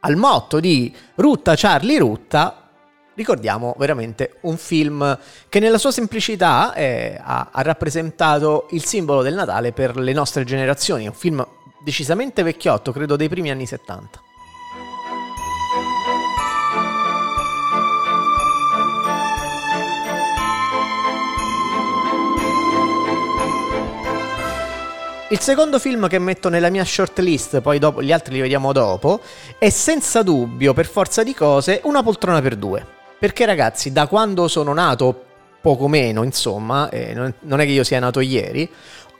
al 0.00 0.16
motto 0.16 0.58
di 0.58 0.96
Rutta 1.16 1.54
Charlie 1.54 1.98
Rutta 1.98 2.70
ricordiamo 3.14 3.74
veramente 3.76 4.36
un 4.42 4.56
film 4.56 5.18
che 5.50 5.60
nella 5.60 5.76
sua 5.76 5.90
semplicità 5.90 6.72
eh, 6.72 7.20
ha, 7.22 7.50
ha 7.52 7.60
rappresentato 7.60 8.68
il 8.70 8.82
simbolo 8.82 9.20
del 9.20 9.34
Natale 9.34 9.72
per 9.72 9.94
le 9.98 10.14
nostre 10.14 10.44
generazioni, 10.44 11.06
un 11.06 11.12
film 11.12 11.46
decisamente 11.82 12.42
vecchiotto, 12.42 12.92
credo 12.92 13.16
dei 13.16 13.28
primi 13.28 13.50
anni 13.50 13.66
70. 13.66 14.22
Il 25.32 25.40
secondo 25.40 25.78
film 25.78 26.08
che 26.08 26.18
metto 26.18 26.50
nella 26.50 26.68
mia 26.68 26.84
shortlist, 26.84 27.62
poi 27.62 27.78
dopo, 27.78 28.02
gli 28.02 28.12
altri 28.12 28.34
li 28.34 28.40
vediamo 28.42 28.70
dopo, 28.72 29.18
è 29.58 29.70
senza 29.70 30.22
dubbio, 30.22 30.74
per 30.74 30.86
forza 30.86 31.22
di 31.22 31.34
cose, 31.34 31.80
Una 31.84 32.02
poltrona 32.02 32.42
per 32.42 32.54
due. 32.56 32.86
Perché 33.18 33.46
ragazzi, 33.46 33.92
da 33.92 34.06
quando 34.08 34.46
sono 34.46 34.74
nato, 34.74 35.24
poco 35.62 35.88
meno 35.88 36.22
insomma, 36.22 36.90
eh, 36.90 37.14
non 37.14 37.60
è 37.60 37.64
che 37.64 37.70
io 37.70 37.84
sia 37.84 38.00
nato 38.00 38.20
ieri, 38.20 38.68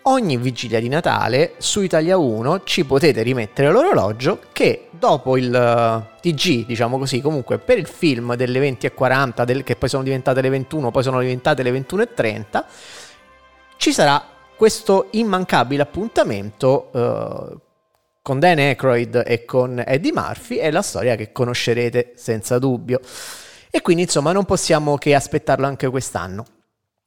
ogni 0.02 0.36
vigilia 0.36 0.80
di 0.80 0.88
Natale 0.88 1.54
su 1.58 1.80
Italia 1.80 2.16
1 2.16 2.62
ci 2.64 2.84
potete 2.84 3.22
rimettere 3.22 3.70
l'orologio 3.70 4.40
che 4.52 4.88
dopo 4.90 5.36
il 5.36 5.48
uh, 5.48 6.20
TG, 6.20 6.66
diciamo 6.66 6.98
così, 6.98 7.20
comunque 7.20 7.58
per 7.58 7.78
il 7.78 7.86
film 7.86 8.34
delle 8.34 8.60
20.40, 8.60 9.44
del, 9.44 9.62
che 9.64 9.76
poi 9.76 9.88
sono 9.88 10.02
diventate 10.02 10.40
le 10.40 10.48
21, 10.48 10.90
poi 10.90 11.02
sono 11.02 11.20
diventate 11.20 11.62
le 11.62 11.72
21.30, 11.72 12.64
ci 13.76 13.92
sarà 13.92 14.24
questo 14.56 15.08
immancabile 15.12 15.82
appuntamento 15.82 16.90
uh, 16.92 17.60
con 18.22 18.38
Dan 18.38 18.58
Aykroyd 18.58 19.24
e 19.26 19.44
con 19.44 19.82
Eddie 19.84 20.12
Murphy, 20.12 20.56
è 20.56 20.70
la 20.70 20.82
storia 20.82 21.16
che 21.16 21.32
conoscerete 21.32 22.12
senza 22.14 22.58
dubbio. 22.58 23.00
E 23.70 23.80
quindi 23.82 24.02
insomma 24.02 24.32
non 24.32 24.44
possiamo 24.44 24.96
che 24.98 25.14
aspettarlo 25.14 25.66
anche 25.66 25.88
quest'anno. 25.88 26.44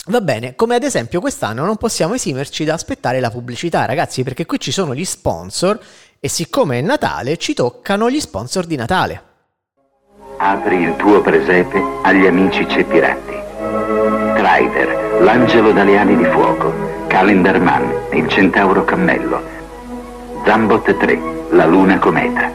Va 0.07 0.21
bene, 0.21 0.53
come 0.53 0.75
ad 0.75 0.83
esempio 0.83 1.19
quest'anno 1.19 1.65
non 1.65 1.77
possiamo 1.77 2.13
esimerci 2.13 2.63
da 2.63 2.75
aspettare 2.75 3.19
la 3.19 3.31
pubblicità, 3.31 3.85
ragazzi, 3.85 4.21
perché 4.21 4.45
qui 4.45 4.59
ci 4.59 4.71
sono 4.71 4.93
gli 4.93 5.03
sponsor 5.03 5.79
e 6.19 6.29
siccome 6.29 6.77
è 6.77 6.81
Natale 6.81 7.37
ci 7.37 7.55
toccano 7.55 8.07
gli 8.11 8.19
sponsor 8.19 8.65
di 8.65 8.75
Natale. 8.75 9.23
Apri 10.37 10.75
il 10.75 10.95
tuo 10.95 11.21
presepe 11.21 11.81
agli 12.03 12.27
amici 12.27 12.67
ceppiratti. 12.69 13.33
Trider, 14.35 15.21
l'angelo 15.21 15.71
dalle 15.71 15.97
ali 15.97 16.15
di 16.15 16.25
fuoco, 16.25 16.71
Calendar 17.07 17.59
Man, 17.59 17.91
il 18.11 18.27
centauro 18.27 18.85
cammello, 18.85 19.41
Zambot 20.45 20.97
3, 20.97 21.19
la 21.49 21.65
luna 21.65 21.97
cometa, 21.97 22.51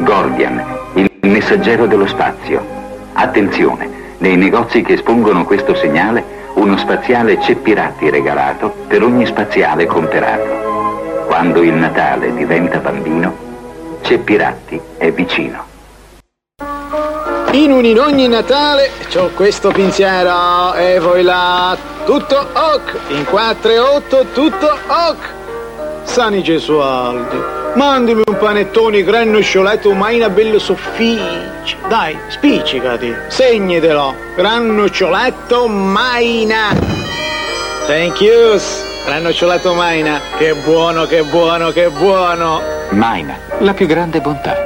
Gordian, 0.00 0.64
il 0.94 1.08
messaggero 1.20 1.86
dello 1.86 2.08
spazio. 2.08 2.66
Attenzione, 3.12 3.88
nei 4.18 4.36
negozi 4.36 4.82
che 4.82 4.94
espongono 4.94 5.44
questo 5.44 5.76
segnale 5.76 6.38
uno 6.54 6.76
spaziale 6.76 7.40
Ceppiratti 7.40 8.10
regalato 8.10 8.70
per 8.86 9.02
ogni 9.02 9.26
spaziale 9.26 9.86
comperato. 9.86 11.24
Quando 11.26 11.62
il 11.62 11.74
Natale 11.74 12.34
diventa 12.34 12.78
bambino, 12.78 13.36
Ceppiratti 14.02 14.80
è 14.96 15.12
vicino. 15.12 15.64
In 17.52 17.72
un 17.72 17.84
in 17.84 17.98
ogni 17.98 18.28
Natale 18.28 18.90
c'ho 19.12 19.30
questo 19.34 19.70
pensiero 19.70 20.74
e 20.74 20.98
voi 21.00 21.22
là, 21.22 21.76
tutto 22.04 22.36
ok, 22.36 22.94
in 23.08 23.24
4 23.24 23.70
e 23.70 23.78
8 23.78 24.26
tutto 24.32 24.66
ok. 24.66 25.38
Sani 26.04 26.42
Gesualdo. 26.42 27.59
Mandami 27.74 28.22
un 28.26 28.36
panettone 28.36 29.04
grano 29.04 29.40
scioletto 29.40 29.92
maina 29.94 30.28
bello 30.28 30.58
soffice. 30.58 31.76
Dai, 31.88 32.18
spiccicati, 32.28 33.14
segnitelo. 33.28 34.14
Grano 34.34 34.86
scioletto 34.88 35.68
maina. 35.68 36.76
Thank 37.86 38.20
you. 38.20 38.58
Grano 39.04 39.30
scioletto 39.30 39.72
maina. 39.74 40.20
Che 40.36 40.54
buono, 40.54 41.06
che 41.06 41.22
buono, 41.22 41.70
che 41.70 41.88
buono. 41.90 42.60
Maina, 42.90 43.38
la 43.58 43.72
più 43.72 43.86
grande 43.86 44.20
bontà. 44.20 44.56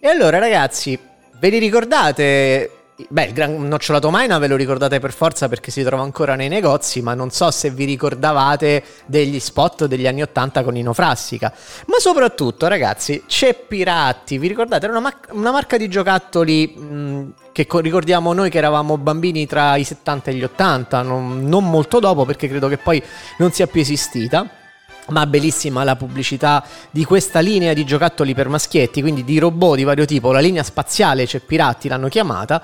E 0.00 0.08
allora 0.08 0.38
ragazzi, 0.38 0.98
ve 1.38 1.48
li 1.50 1.58
ricordate 1.58 2.70
Beh, 3.08 3.24
il 3.24 3.32
Gran 3.32 3.68
Nocciolato 3.68 4.10
Maina 4.10 4.38
ve 4.38 4.46
lo 4.46 4.56
ricordate 4.56 4.98
per 4.98 5.12
forza 5.12 5.48
perché 5.48 5.70
si 5.70 5.82
trova 5.82 6.02
ancora 6.02 6.34
nei 6.34 6.48
negozi, 6.48 7.02
ma 7.02 7.14
non 7.14 7.30
so 7.30 7.50
se 7.50 7.70
vi 7.70 7.84
ricordavate 7.84 8.82
degli 9.06 9.38
spot 9.38 9.86
degli 9.86 10.06
anni 10.06 10.22
80 10.22 10.62
con 10.62 10.72
Nino 10.74 10.92
Frassica. 10.92 11.52
Ma 11.86 11.98
soprattutto, 11.98 12.68
ragazzi, 12.68 13.24
c'è 13.26 13.54
Piratti, 13.54 14.38
vi 14.38 14.48
ricordate? 14.48 14.86
Era 14.86 14.98
una, 14.98 15.08
ma- 15.08 15.34
una 15.34 15.50
marca 15.50 15.76
di 15.76 15.88
giocattoli 15.88 16.66
mh, 16.66 17.32
che 17.52 17.66
co- 17.66 17.80
ricordiamo 17.80 18.32
noi 18.32 18.50
che 18.50 18.58
eravamo 18.58 18.98
bambini 18.98 19.46
tra 19.46 19.76
i 19.76 19.84
70 19.84 20.30
e 20.30 20.34
gli 20.34 20.44
80, 20.44 21.02
non, 21.02 21.44
non 21.44 21.68
molto 21.68 22.00
dopo 22.00 22.24
perché 22.24 22.48
credo 22.48 22.68
che 22.68 22.78
poi 22.78 23.02
non 23.38 23.52
sia 23.52 23.66
più 23.66 23.80
esistita 23.80 24.60
ma 25.08 25.26
bellissima 25.26 25.84
la 25.84 25.96
pubblicità 25.96 26.64
di 26.90 27.04
questa 27.04 27.40
linea 27.40 27.72
di 27.72 27.84
giocattoli 27.84 28.34
per 28.34 28.48
maschietti, 28.48 29.00
quindi 29.00 29.24
di 29.24 29.38
robot 29.38 29.76
di 29.76 29.84
vario 29.84 30.04
tipo, 30.04 30.32
la 30.32 30.40
linea 30.40 30.62
spaziale 30.62 31.26
c'è 31.26 31.40
Piratti 31.40 31.88
l'hanno 31.88 32.08
chiamata. 32.08 32.62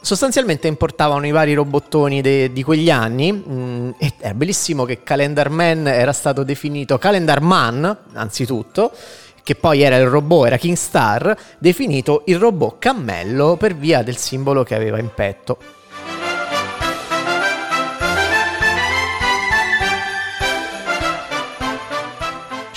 Sostanzialmente 0.00 0.68
importavano 0.68 1.26
i 1.26 1.30
vari 1.30 1.54
robottoni 1.54 2.20
de- 2.20 2.52
di 2.52 2.62
quegli 2.62 2.90
anni 2.90 3.32
mm, 3.32 3.90
e 3.98 4.12
è 4.18 4.32
bellissimo 4.34 4.84
che 4.84 5.02
Calendar 5.02 5.48
Man 5.48 5.86
era 5.86 6.12
stato 6.12 6.42
definito 6.42 6.98
Calendar 6.98 7.40
Man, 7.40 7.96
anzitutto, 8.12 8.92
che 9.42 9.54
poi 9.54 9.80
era 9.80 9.96
il 9.96 10.06
robot, 10.06 10.46
era 10.46 10.56
Kingstar, 10.58 11.34
definito 11.58 12.22
il 12.26 12.38
robot 12.38 12.78
cammello 12.78 13.56
per 13.56 13.74
via 13.74 14.02
del 14.02 14.18
simbolo 14.18 14.62
che 14.62 14.74
aveva 14.74 14.98
in 14.98 15.08
petto. 15.14 15.58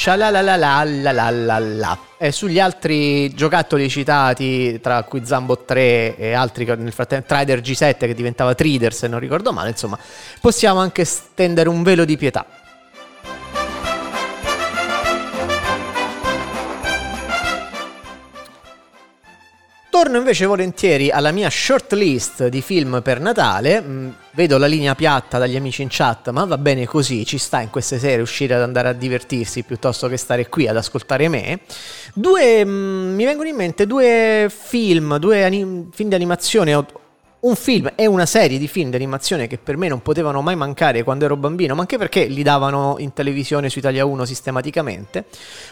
Scialalalalalalala. 0.07 1.99
E 2.17 2.31
sugli 2.31 2.61
altri 2.61 3.33
giocattoli 3.33 3.89
citati, 3.89 4.79
tra 4.79 5.03
cui 5.03 5.25
Zambot 5.25 5.65
3 5.65 6.15
e 6.15 6.31
altri 6.31 6.63
nel 6.63 6.93
frattempo, 6.93 7.27
Trider 7.27 7.59
G7 7.59 7.97
che 7.97 8.13
diventava 8.13 8.55
Trider 8.55 8.93
se 8.93 9.09
non 9.09 9.19
ricordo 9.19 9.51
male, 9.51 9.71
insomma, 9.71 9.99
possiamo 10.39 10.79
anche 10.79 11.03
stendere 11.03 11.67
un 11.67 11.83
velo 11.83 12.05
di 12.05 12.15
pietà. 12.15 12.45
Torno 19.99 20.17
invece 20.17 20.45
volentieri 20.45 21.09
alla 21.09 21.31
mia 21.31 21.49
short 21.49 21.93
list 21.93 22.49
di 22.49 22.61
film 22.61 23.01
per 23.01 23.19
Natale. 23.19 23.81
Mm, 23.81 24.09
vedo 24.33 24.59
la 24.59 24.67
linea 24.67 24.93
piatta 24.93 25.39
dagli 25.39 25.55
amici 25.55 25.81
in 25.81 25.87
chat, 25.89 26.29
ma 26.29 26.45
va 26.45 26.59
bene 26.59 26.85
così, 26.85 27.25
ci 27.25 27.39
sta 27.39 27.61
in 27.61 27.71
queste 27.71 27.97
sere 27.97 28.21
uscire 28.21 28.53
ad 28.53 28.61
andare 28.61 28.89
a 28.89 28.93
divertirsi 28.93 29.63
piuttosto 29.63 30.07
che 30.07 30.17
stare 30.17 30.49
qui 30.49 30.67
ad 30.67 30.77
ascoltare 30.77 31.27
me. 31.29 31.61
Due, 32.13 32.63
mm, 32.63 33.15
mi 33.15 33.25
vengono 33.25 33.49
in 33.49 33.55
mente 33.55 33.87
due 33.87 34.51
film, 34.55 35.17
due 35.17 35.43
anim- 35.43 35.91
film 35.91 36.09
di 36.09 36.15
animazione, 36.15 36.85
un 37.39 37.55
film 37.55 37.91
e 37.95 38.05
una 38.05 38.27
serie 38.27 38.59
di 38.59 38.67
film 38.67 38.91
di 38.91 38.97
animazione 38.97 39.47
che 39.47 39.57
per 39.57 39.77
me 39.77 39.87
non 39.87 40.03
potevano 40.03 40.43
mai 40.43 40.55
mancare 40.55 41.01
quando 41.01 41.25
ero 41.25 41.37
bambino, 41.37 41.73
ma 41.73 41.81
anche 41.81 41.97
perché 41.97 42.25
li 42.25 42.43
davano 42.43 42.97
in 42.99 43.13
televisione 43.13 43.67
su 43.67 43.79
Italia 43.79 44.05
1 44.05 44.25
sistematicamente. 44.25 45.25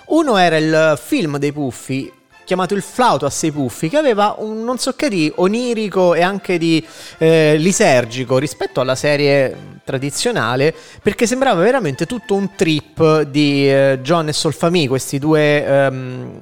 Uno 0.08 0.38
era 0.38 0.58
il 0.58 1.00
film 1.00 1.38
dei 1.38 1.52
Puffi 1.52 2.12
chiamato 2.46 2.74
Il 2.76 2.82
flauto 2.82 3.26
a 3.26 3.30
sei 3.30 3.52
puffi, 3.52 3.90
che 3.90 3.98
aveva 3.98 4.36
un 4.38 4.64
non 4.64 4.78
so 4.78 4.94
che 4.94 5.10
di 5.10 5.30
onirico 5.36 6.14
e 6.14 6.22
anche 6.22 6.58
di 6.58 6.86
eh, 7.18 7.56
lisergico 7.58 8.38
rispetto 8.38 8.80
alla 8.80 8.96
serie 8.96 9.80
tradizionale, 9.84 10.74
perché 11.02 11.28
sembrava 11.28 11.62
veramente 11.62 12.06
tutto 12.06 12.36
un 12.36 12.56
trip 12.56 13.24
di 13.24 13.70
eh, 13.70 14.00
John 14.02 14.30
e 14.30 14.34
Solfami, 14.34 14.88
questi 14.88 15.20
due... 15.20 15.66
Ehm, 15.66 16.40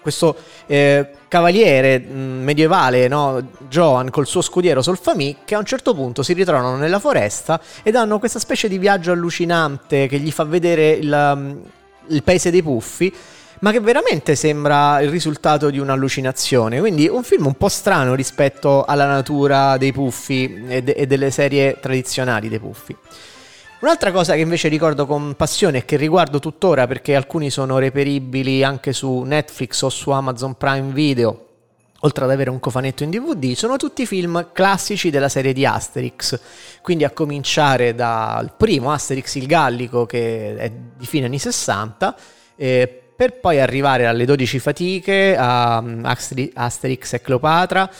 questo 0.00 0.36
eh, 0.66 1.10
cavaliere 1.28 1.98
mh, 1.98 2.42
medievale, 2.42 3.08
no? 3.08 3.46
Joan, 3.68 4.08
col 4.10 4.26
suo 4.26 4.40
scudiero 4.40 4.80
Solfami, 4.80 5.38
che 5.44 5.54
a 5.54 5.58
un 5.58 5.66
certo 5.66 5.92
punto 5.92 6.22
si 6.22 6.32
ritrovano 6.32 6.76
nella 6.76 6.98
foresta 6.98 7.60
ed 7.82 7.94
hanno 7.94 8.18
questa 8.18 8.38
specie 8.38 8.68
di 8.68 8.78
viaggio 8.78 9.12
allucinante 9.12 10.06
che 10.06 10.18
gli 10.18 10.30
fa 10.30 10.44
vedere 10.44 10.92
il, 10.92 11.60
il 12.06 12.22
paese 12.22 12.50
dei 12.50 12.62
puffi 12.62 13.12
ma 13.60 13.72
che 13.72 13.80
veramente 13.80 14.36
sembra 14.36 15.00
il 15.00 15.10
risultato 15.10 15.70
di 15.70 15.78
un'allucinazione. 15.78 16.78
Quindi 16.78 17.08
un 17.08 17.22
film 17.22 17.46
un 17.46 17.54
po' 17.54 17.68
strano 17.68 18.14
rispetto 18.14 18.84
alla 18.84 19.06
natura 19.06 19.76
dei 19.76 19.92
puffi 19.92 20.64
e, 20.68 20.82
de- 20.82 20.92
e 20.92 21.06
delle 21.06 21.30
serie 21.30 21.78
tradizionali 21.80 22.48
dei 22.48 22.58
puffi. 22.58 22.96
Un'altra 23.80 24.10
cosa 24.10 24.34
che 24.34 24.40
invece 24.40 24.66
ricordo 24.68 25.06
con 25.06 25.34
passione 25.36 25.78
e 25.78 25.84
che 25.84 25.96
riguardo 25.96 26.40
tuttora 26.40 26.88
perché 26.88 27.14
alcuni 27.14 27.48
sono 27.48 27.78
reperibili 27.78 28.64
anche 28.64 28.92
su 28.92 29.20
Netflix 29.20 29.82
o 29.82 29.88
su 29.88 30.10
Amazon 30.10 30.56
Prime 30.56 30.92
Video, 30.92 31.46
oltre 32.00 32.24
ad 32.24 32.30
avere 32.32 32.50
un 32.50 32.58
cofanetto 32.58 33.04
in 33.04 33.10
DVD, 33.10 33.54
sono 33.54 33.76
tutti 33.76 34.04
film 34.04 34.48
classici 34.52 35.10
della 35.10 35.28
serie 35.28 35.52
di 35.52 35.64
Asterix. 35.64 36.40
Quindi 36.82 37.04
a 37.04 37.10
cominciare 37.10 37.94
dal 37.94 38.52
primo 38.56 38.90
Asterix 38.90 39.36
il 39.36 39.46
Gallico 39.46 40.06
che 40.06 40.56
è 40.56 40.72
di 40.96 41.06
fine 41.06 41.26
anni 41.26 41.38
60, 41.38 42.16
eh, 42.56 43.02
per 43.18 43.40
poi 43.40 43.58
arrivare 43.58 44.06
alle 44.06 44.24
12 44.24 44.60
fatiche 44.60 45.34
a 45.36 45.80
um, 45.82 46.04
Asterix 46.04 47.14
e 47.14 47.20
Cleopatra 47.20 47.90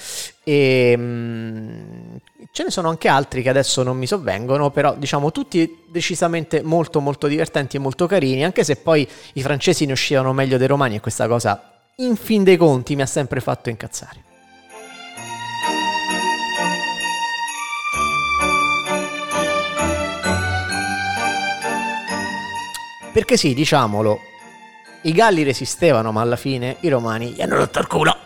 e 0.44 0.94
um, 0.96 2.20
ce 2.52 2.62
ne 2.62 2.70
sono 2.70 2.88
anche 2.88 3.08
altri 3.08 3.42
che 3.42 3.48
adesso 3.48 3.82
non 3.82 3.96
mi 3.96 4.06
sovvengono, 4.06 4.70
però 4.70 4.94
diciamo 4.94 5.32
tutti 5.32 5.86
decisamente 5.88 6.62
molto 6.62 7.00
molto 7.00 7.26
divertenti 7.26 7.74
e 7.74 7.80
molto 7.80 8.06
carini, 8.06 8.44
anche 8.44 8.62
se 8.62 8.76
poi 8.76 9.08
i 9.32 9.42
francesi 9.42 9.86
ne 9.86 9.92
uscivano 9.92 10.32
meglio 10.32 10.56
dei 10.56 10.68
romani 10.68 10.94
e 10.94 11.00
questa 11.00 11.26
cosa 11.26 11.80
in 11.96 12.14
fin 12.14 12.44
dei 12.44 12.56
conti 12.56 12.94
mi 12.94 13.02
ha 13.02 13.06
sempre 13.06 13.40
fatto 13.40 13.70
incazzare. 13.70 14.22
Perché 23.12 23.36
sì, 23.36 23.52
diciamolo, 23.52 24.20
i 25.02 25.12
Galli 25.12 25.42
resistevano, 25.42 26.12
ma 26.12 26.20
alla 26.20 26.36
fine 26.36 26.76
i 26.80 26.88
Romani 26.88 27.30
gli 27.30 27.42
hanno 27.42 27.56
rotto 27.56 27.78
il 27.78 27.86
culo. 27.86 28.16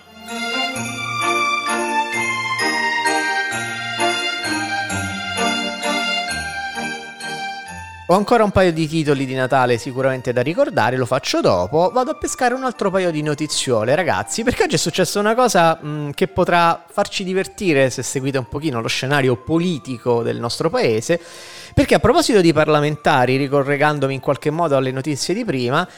Ho 8.12 8.16
ancora 8.16 8.44
un 8.44 8.50
paio 8.50 8.74
di 8.74 8.86
titoli 8.86 9.24
di 9.24 9.32
Natale 9.34 9.78
sicuramente 9.78 10.34
da 10.34 10.42
ricordare, 10.42 10.98
lo 10.98 11.06
faccio 11.06 11.40
dopo. 11.40 11.90
Vado 11.94 12.10
a 12.10 12.14
pescare 12.14 12.52
un 12.52 12.62
altro 12.62 12.90
paio 12.90 13.10
di 13.10 13.22
notiziole, 13.22 13.94
ragazzi, 13.94 14.42
perché 14.42 14.64
oggi 14.64 14.74
è 14.74 14.78
successa 14.78 15.18
una 15.18 15.34
cosa 15.34 15.78
mh, 15.80 15.88
mm, 15.88 16.10
che 16.10 16.28
potrà 16.28 16.84
farci 16.90 17.24
divertire 17.24 17.88
se 17.88 18.02
seguite 18.02 18.36
un 18.36 18.48
pochino 18.48 18.82
lo 18.82 18.88
scenario 18.88 19.36
politico 19.36 20.22
del 20.22 20.38
nostro 20.38 20.68
paese. 20.68 21.18
Perché 21.72 21.94
a 21.94 22.00
proposito 22.00 22.42
di 22.42 22.52
parlamentari, 22.52 23.36
ricollegandomi 23.36 24.12
in 24.12 24.20
qualche 24.20 24.50
modo 24.50 24.76
alle 24.76 24.90
notizie 24.90 25.32
di 25.32 25.46
prima, 25.46 25.88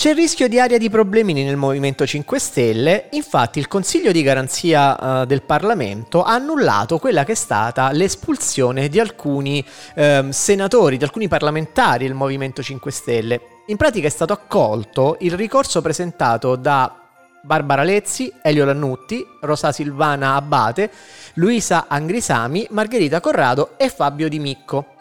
c'è 0.00 0.08
il 0.08 0.16
rischio 0.16 0.48
di 0.48 0.58
aria 0.58 0.78
di 0.78 0.88
problemini 0.88 1.44
nel 1.44 1.58
Movimento 1.58 2.06
5 2.06 2.38
Stelle, 2.38 3.08
infatti 3.10 3.58
il 3.58 3.68
Consiglio 3.68 4.12
di 4.12 4.22
garanzia 4.22 4.96
uh, 5.20 5.26
del 5.26 5.42
Parlamento 5.42 6.22
ha 6.22 6.32
annullato 6.32 6.98
quella 6.98 7.22
che 7.22 7.32
è 7.32 7.34
stata 7.34 7.92
l'espulsione 7.92 8.88
di 8.88 8.98
alcuni 8.98 9.62
uh, 9.96 10.30
senatori, 10.30 10.96
di 10.96 11.04
alcuni 11.04 11.28
parlamentari 11.28 12.06
del 12.06 12.14
Movimento 12.14 12.62
5 12.62 12.90
Stelle. 12.90 13.40
In 13.66 13.76
pratica 13.76 14.06
è 14.06 14.10
stato 14.10 14.32
accolto 14.32 15.18
il 15.20 15.34
ricorso 15.34 15.82
presentato 15.82 16.56
da 16.56 16.98
Barbara 17.42 17.82
Lezzi, 17.82 18.32
Elio 18.40 18.64
Lannutti, 18.64 19.22
Rosa 19.42 19.70
Silvana 19.70 20.34
Abate, 20.34 20.90
Luisa 21.34 21.84
Angrisami, 21.88 22.66
Margherita 22.70 23.20
Corrado 23.20 23.74
e 23.76 23.90
Fabio 23.90 24.30
Di 24.30 24.38
Micco. 24.38 24.94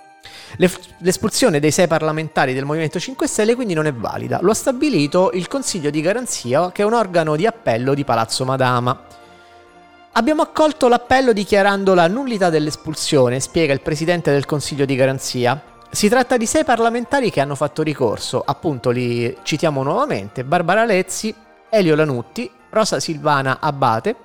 L'espulsione 0.58 1.60
dei 1.60 1.72
sei 1.72 1.88
parlamentari 1.88 2.54
del 2.54 2.66
Movimento 2.66 3.00
5 3.00 3.28
Stelle 3.28 3.56
quindi 3.56 3.74
non 3.74 3.86
è 3.86 3.94
valida, 3.94 4.40
lo 4.42 4.52
ha 4.52 4.56
stabilito 4.56 5.32
il 5.34 5.48
Consiglio 5.48 5.90
di 5.90 6.02
Garanzia, 6.02 6.72
che 6.72 6.82
è 6.82 6.86
un 6.86 6.94
organo 6.94 7.36
di 7.36 7.46
appello 7.46 7.94
di 7.94 8.04
Palazzo 8.04 8.46
Madama. 8.46 9.06
Abbiamo 10.14 10.42
accolto 10.42 10.88
l'appello 10.88 11.34
dichiarando 11.34 11.94
la 11.94 12.08
nullità 12.08 12.50
dell'espulsione, 12.50 13.40
spiega 13.40 13.74
il 13.74 13.82
Presidente 13.82 14.32
del 14.32 14.46
Consiglio 14.46 14.86
di 14.86 14.96
Garanzia. 14.96 15.62
Si 15.92 16.10
tratta 16.10 16.36
di 16.36 16.46
sei 16.46 16.64
parlamentari 16.64 17.32
che 17.32 17.42
hanno 17.42 17.56
fatto 17.56 17.84
ricorso, 17.84 18.44
appunto 18.46 18.90
li 18.90 19.36
citiamo 19.44 19.82
nuovamente, 19.84 20.44
Barbara 20.44 20.86
Lezzi, 20.86 21.34
Elio 21.70 21.96
Lanutti, 21.96 22.50
Rosa 22.72 23.00
Silvana 23.00 23.60
Abate, 23.60 24.16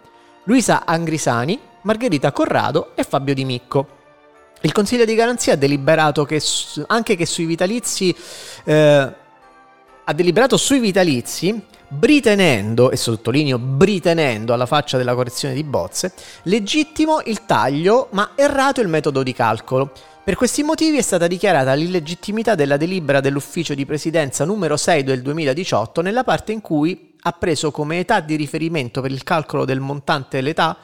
Luisa 0.44 0.84
Angrisani, 0.84 1.58
Margherita 1.82 2.32
Corrado 2.32 2.92
e 2.94 3.04
Fabio 3.04 3.34
Di 3.34 3.44
Micco. 3.44 4.02
Il 4.64 4.72
Consiglio 4.72 5.04
di 5.04 5.14
Garanzia 5.14 5.52
ha 5.52 5.56
deliberato 5.56 6.24
che 6.24 6.40
anche 6.86 7.16
che 7.16 7.26
sui 7.26 7.44
vitalizi 7.44 8.16
eh, 8.64 9.12
ha 10.06 10.12
deliberato 10.14 10.56
sui 10.56 10.78
vitalizi 10.78 11.62
britenendo, 11.86 12.90
e 12.90 12.96
sottolineo 12.96 13.58
britenendo 13.58 14.54
alla 14.54 14.64
faccia 14.64 14.96
della 14.96 15.14
correzione 15.14 15.52
di 15.52 15.62
bozze, 15.64 16.14
legittimo 16.44 17.20
il 17.26 17.44
taglio 17.44 18.08
ma 18.12 18.30
errato 18.36 18.80
il 18.80 18.88
metodo 18.88 19.22
di 19.22 19.34
calcolo. 19.34 19.92
Per 20.24 20.34
questi 20.34 20.62
motivi 20.62 20.96
è 20.96 21.02
stata 21.02 21.26
dichiarata 21.26 21.74
l'illegittimità 21.74 22.54
della 22.54 22.78
delibera 22.78 23.20
dell'ufficio 23.20 23.74
di 23.74 23.84
presidenza 23.84 24.46
numero 24.46 24.78
6 24.78 25.04
del 25.04 25.20
2018 25.20 26.00
nella 26.00 26.24
parte 26.24 26.52
in 26.52 26.62
cui 26.62 27.12
ha 27.20 27.32
preso 27.32 27.70
come 27.70 27.98
età 27.98 28.20
di 28.20 28.34
riferimento 28.34 29.02
per 29.02 29.10
il 29.10 29.24
calcolo 29.24 29.66
del 29.66 29.80
montante 29.80 30.38
dell'età 30.38 30.78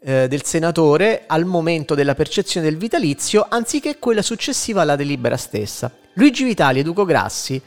eh, 0.00 0.28
del 0.28 0.44
senatore 0.44 1.24
al 1.26 1.44
momento 1.44 1.94
della 1.94 2.14
percezione 2.14 2.68
del 2.68 2.78
vitalizio 2.78 3.46
anziché 3.48 3.98
quella 3.98 4.22
successiva 4.22 4.82
alla 4.82 4.96
delibera 4.96 5.36
stessa. 5.36 5.90
Luigi 6.14 6.44
Vitali 6.44 6.80
ed 6.80 6.86
Ugo 6.86 7.04
Grassi, 7.04 7.60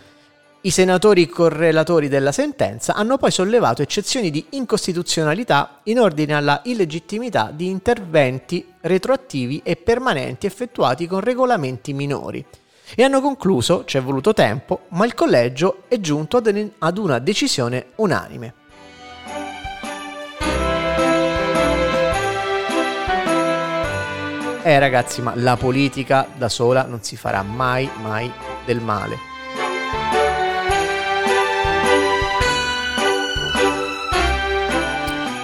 i 0.63 0.69
senatori 0.69 1.27
correlatori 1.27 2.07
della 2.07 2.31
sentenza, 2.31 2.93
hanno 2.93 3.17
poi 3.17 3.31
sollevato 3.31 3.81
eccezioni 3.81 4.29
di 4.29 4.45
incostituzionalità 4.51 5.79
in 5.83 5.99
ordine 5.99 6.35
alla 6.35 6.61
illegittimità 6.65 7.51
di 7.51 7.67
interventi 7.67 8.65
retroattivi 8.81 9.61
e 9.63 9.75
permanenti 9.75 10.45
effettuati 10.45 11.07
con 11.07 11.19
regolamenti 11.19 11.93
minori. 11.93 12.45
E 12.93 13.03
hanno 13.03 13.21
concluso, 13.21 13.85
ci 13.85 13.97
è 13.97 14.01
voluto 14.01 14.33
tempo, 14.33 14.81
ma 14.89 15.05
il 15.05 15.15
collegio 15.15 15.83
è 15.87 15.99
giunto 15.99 16.37
ad 16.37 16.97
una 16.97 17.19
decisione 17.19 17.87
unanime. 17.95 18.60
Eh 24.63 24.77
ragazzi, 24.77 25.21
ma 25.21 25.33
la 25.35 25.57
politica 25.57 26.27
da 26.35 26.47
sola 26.47 26.83
non 26.83 27.01
si 27.01 27.15
farà 27.15 27.41
mai, 27.41 27.89
mai 27.99 28.31
del 28.63 28.79
male. 28.79 29.17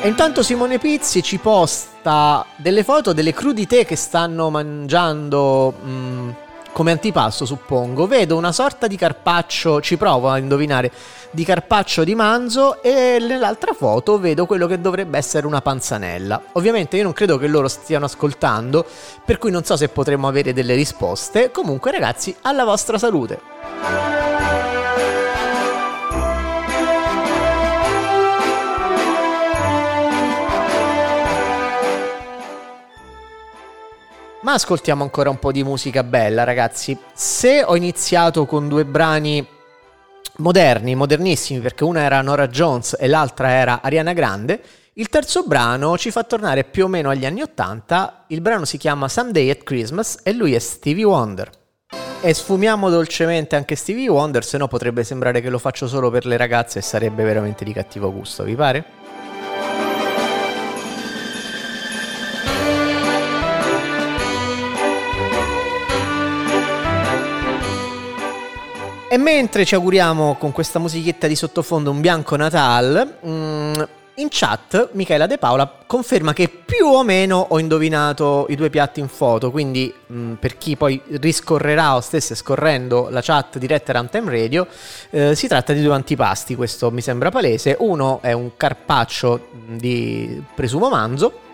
E 0.04 0.08
intanto 0.08 0.44
Simone 0.44 0.78
Pizzi 0.78 1.24
ci 1.24 1.40
posta 1.40 2.46
delle 2.58 2.84
foto 2.84 3.12
delle 3.12 3.34
crudité 3.34 3.86
che 3.86 3.96
stanno 3.96 4.52
mangiando 4.52 5.74
mh, 5.82 5.90
mm, 5.90 6.30
come 6.78 6.92
antipasto, 6.92 7.44
suppongo. 7.44 8.06
Vedo 8.06 8.38
una 8.38 8.52
sorta 8.52 8.86
di 8.86 8.96
carpaccio, 8.98 9.82
ci 9.82 9.98
provo 9.98 10.30
a 10.30 10.38
indovinare, 10.38 10.92
di 11.32 11.44
carpaccio 11.44 12.04
di 12.04 12.14
manzo 12.14 12.84
e 12.84 13.18
nell'altra 13.20 13.74
foto 13.74 14.20
vedo 14.20 14.46
quello 14.46 14.68
che 14.68 14.80
dovrebbe 14.80 15.18
essere 15.18 15.48
una 15.48 15.60
panzanella. 15.60 16.40
Ovviamente 16.52 16.96
io 16.96 17.02
non 17.02 17.14
credo 17.14 17.40
che 17.40 17.48
loro 17.48 17.68
stiano 17.68 18.06
ascoltando, 18.06 18.86
per 19.26 19.40
cui 19.40 19.50
non 19.50 19.64
so 19.64 19.76
se 19.76 19.90
potremo 19.90 20.28
avere 20.28 20.54
delle 20.54 20.76
risposte. 20.76 21.50
Comunque 21.50 21.90
ragazzi, 21.90 22.36
alla 22.44 22.64
vostra 22.64 23.00
salute. 23.00 24.17
Ma 34.48 34.54
ascoltiamo 34.54 35.04
ancora 35.04 35.30
un 35.30 35.40
po' 35.40 35.52
di 35.52 35.62
musica 35.62 36.04
bella, 36.04 36.46
ragazzi. 36.46 36.98
Se 37.14 37.66
ho 37.66 37.76
iniziato 37.76 38.46
con 38.46 38.70
due 38.70 38.86
brani 38.86 39.46
moderni, 40.38 40.96
modernissimi, 40.96 41.60
perché 41.60 41.84
una 41.84 42.04
era 42.04 42.22
Nora 42.22 42.48
Jones 42.48 42.96
e 42.98 43.08
l'altra 43.08 43.50
era 43.50 43.82
Ariana 43.82 44.14
Grande, 44.14 44.62
il 44.94 45.10
terzo 45.10 45.44
brano 45.44 45.98
ci 45.98 46.12
fa 46.12 46.24
tornare 46.24 46.64
più 46.64 46.86
o 46.86 46.88
meno 46.88 47.10
agli 47.10 47.26
anni 47.26 47.42
Ottanta. 47.42 48.24
Il 48.28 48.40
brano 48.40 48.64
si 48.64 48.78
chiama 48.78 49.10
Someday 49.10 49.50
at 49.50 49.64
Christmas 49.64 50.20
e 50.24 50.32
lui 50.32 50.54
è 50.54 50.60
Stevie 50.60 51.04
Wonder. 51.04 51.50
E 52.22 52.34
sfumiamo 52.34 52.90
dolcemente 52.90 53.58
anche 53.58 53.76
Stevie 53.76 54.08
Wonder, 54.08 54.46
se 54.46 54.58
no 54.58 54.70
potrebbe 54.70 55.04
sembrare 55.04 55.42
che 55.42 55.50
lo 55.50 55.60
faccio 55.60 55.90
solo 55.90 56.10
per 56.10 56.26
le 56.26 56.38
ragazze 56.38 56.80
e 56.80 56.84
sarebbe 56.84 57.26
veramente 57.26 57.66
di 57.66 57.74
cattivo 57.74 58.14
gusto, 58.14 58.46
vi 58.46 58.56
pare? 58.56 58.97
E 69.10 69.18
mentre 69.18 69.64
ci 69.64 69.74
auguriamo 69.74 70.36
con 70.38 70.52
questa 70.52 70.80
musichetta 70.80 71.28
di 71.28 71.36
sottofondo 71.36 71.90
un 71.90 72.02
bianco 72.02 72.36
Natal, 72.36 73.20
mm, 73.26 73.74
in 74.16 74.28
chat 74.30 74.90
Michela 74.92 75.28
De 75.28 75.38
Paola 75.38 75.72
conferma 75.88 76.34
che 76.34 76.50
più 76.50 76.88
o 76.88 77.04
meno 77.06 77.46
ho 77.48 77.58
indovinato 77.58 78.48
i 78.50 78.58
due 78.58 78.70
piatti 78.70 79.00
in 79.00 79.08
foto, 79.08 79.50
quindi 79.50 79.94
mm, 80.12 80.34
per 80.34 80.58
chi 80.58 80.76
poi 80.76 81.02
riscorrerà 81.22 81.96
o 81.96 82.02
stesse 82.02 82.36
scorrendo 82.36 83.08
la 83.10 83.22
chat 83.22 83.58
diretta 83.58 83.94
Runtime 83.94 84.30
Radio, 84.30 84.68
eh, 85.12 85.36
si 85.36 85.48
tratta 85.48 85.72
di 85.72 85.82
due 85.82 85.94
antipasti, 85.94 86.56
questo 86.56 86.92
mi 86.92 87.02
sembra 87.02 87.32
palese. 87.32 87.78
Uno 87.80 88.20
è 88.22 88.34
un 88.34 88.58
carpaccio 88.58 89.48
di 89.68 90.44
presumo 90.54 90.90
manzo 90.90 91.46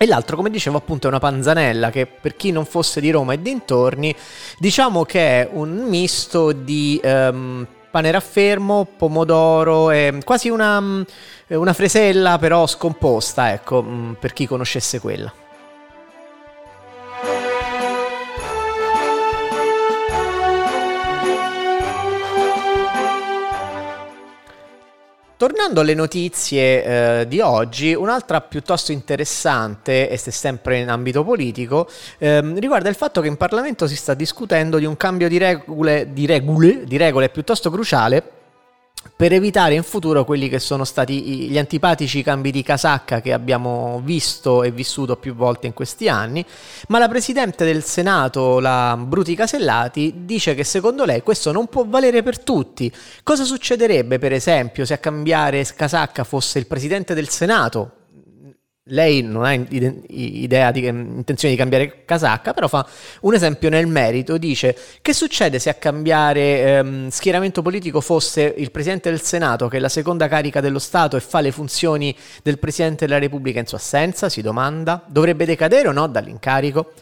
e 0.00 0.06
l'altro, 0.06 0.36
come 0.36 0.48
dicevo, 0.48 0.76
appunto 0.76 1.06
è 1.06 1.10
una 1.10 1.18
panzanella 1.18 1.90
che 1.90 2.06
per 2.06 2.36
chi 2.36 2.52
non 2.52 2.64
fosse 2.64 3.00
di 3.00 3.10
Roma 3.10 3.32
e 3.32 3.42
dintorni, 3.42 4.14
diciamo 4.56 5.04
che 5.04 5.42
è 5.42 5.48
un 5.52 5.86
misto 5.88 6.52
di 6.52 7.00
um, 7.02 7.66
pane 7.90 8.10
raffermo, 8.12 8.86
pomodoro, 8.96 9.90
e 9.90 10.20
quasi 10.24 10.50
una, 10.50 11.04
una 11.48 11.72
fresella 11.72 12.38
però 12.38 12.64
scomposta, 12.68 13.52
ecco, 13.52 13.82
mm, 13.82 14.12
per 14.12 14.32
chi 14.32 14.46
conoscesse 14.46 15.00
quella. 15.00 15.32
Tornando 25.38 25.82
alle 25.82 25.94
notizie 25.94 27.20
eh, 27.20 27.28
di 27.28 27.38
oggi, 27.38 27.94
un'altra 27.94 28.40
piuttosto 28.40 28.90
interessante, 28.90 30.08
e 30.10 30.16
se 30.16 30.32
sempre 30.32 30.80
in 30.80 30.88
ambito 30.88 31.22
politico, 31.22 31.88
ehm, 32.18 32.58
riguarda 32.58 32.88
il 32.88 32.96
fatto 32.96 33.20
che 33.20 33.28
in 33.28 33.36
Parlamento 33.36 33.86
si 33.86 33.94
sta 33.94 34.14
discutendo 34.14 34.78
di 34.78 34.84
un 34.84 34.96
cambio 34.96 35.28
di 35.28 35.38
regole, 35.38 36.12
di 36.12 36.26
regole, 36.26 36.82
di 36.82 36.96
regole 36.96 37.28
piuttosto 37.28 37.70
cruciale 37.70 38.37
per 39.18 39.32
evitare 39.32 39.74
in 39.74 39.82
futuro 39.82 40.24
quelli 40.24 40.48
che 40.48 40.60
sono 40.60 40.84
stati 40.84 41.48
gli 41.48 41.58
antipatici 41.58 42.22
cambi 42.22 42.52
di 42.52 42.62
casacca 42.62 43.20
che 43.20 43.32
abbiamo 43.32 44.00
visto 44.04 44.62
e 44.62 44.70
vissuto 44.70 45.16
più 45.16 45.34
volte 45.34 45.66
in 45.66 45.72
questi 45.72 46.08
anni, 46.08 46.46
ma 46.86 47.00
la 47.00 47.08
Presidente 47.08 47.64
del 47.64 47.82
Senato, 47.82 48.60
la 48.60 48.96
Bruti 48.96 49.34
Casellati, 49.34 50.22
dice 50.24 50.54
che 50.54 50.62
secondo 50.62 51.04
lei 51.04 51.24
questo 51.24 51.50
non 51.50 51.66
può 51.66 51.84
valere 51.84 52.22
per 52.22 52.38
tutti. 52.38 52.92
Cosa 53.24 53.42
succederebbe 53.42 54.20
per 54.20 54.32
esempio 54.32 54.84
se 54.84 54.94
a 54.94 54.98
cambiare 54.98 55.66
casacca 55.74 56.22
fosse 56.22 56.60
il 56.60 56.68
Presidente 56.68 57.12
del 57.12 57.28
Senato, 57.28 57.97
lei 58.88 59.22
non 59.22 59.44
ha 59.44 59.52
idea 59.52 60.70
di 60.70 60.86
intenzione 60.86 61.54
di 61.54 61.60
cambiare 61.60 62.04
casacca, 62.04 62.52
però 62.52 62.68
fa 62.68 62.86
un 63.22 63.34
esempio 63.34 63.68
nel 63.68 63.86
merito, 63.86 64.36
dice 64.38 64.76
che 65.02 65.12
succede 65.12 65.58
se 65.58 65.70
a 65.70 65.74
cambiare 65.74 66.78
ehm, 66.78 67.08
schieramento 67.08 67.62
politico 67.62 68.00
fosse 68.00 68.54
il 68.56 68.70
Presidente 68.70 69.10
del 69.10 69.20
Senato, 69.20 69.68
che 69.68 69.76
è 69.76 69.80
la 69.80 69.88
seconda 69.88 70.28
carica 70.28 70.60
dello 70.60 70.78
Stato 70.78 71.16
e 71.16 71.20
fa 71.20 71.40
le 71.40 71.52
funzioni 71.52 72.16
del 72.42 72.58
Presidente 72.58 73.06
della 73.06 73.18
Repubblica? 73.18 73.58
In 73.58 73.66
sua 73.66 73.78
assenza, 73.78 74.28
si 74.28 74.42
domanda, 74.42 75.02
dovrebbe 75.06 75.44
decadere 75.44 75.88
o 75.88 75.92
no 75.92 76.06
dall'incarico? 76.06 76.92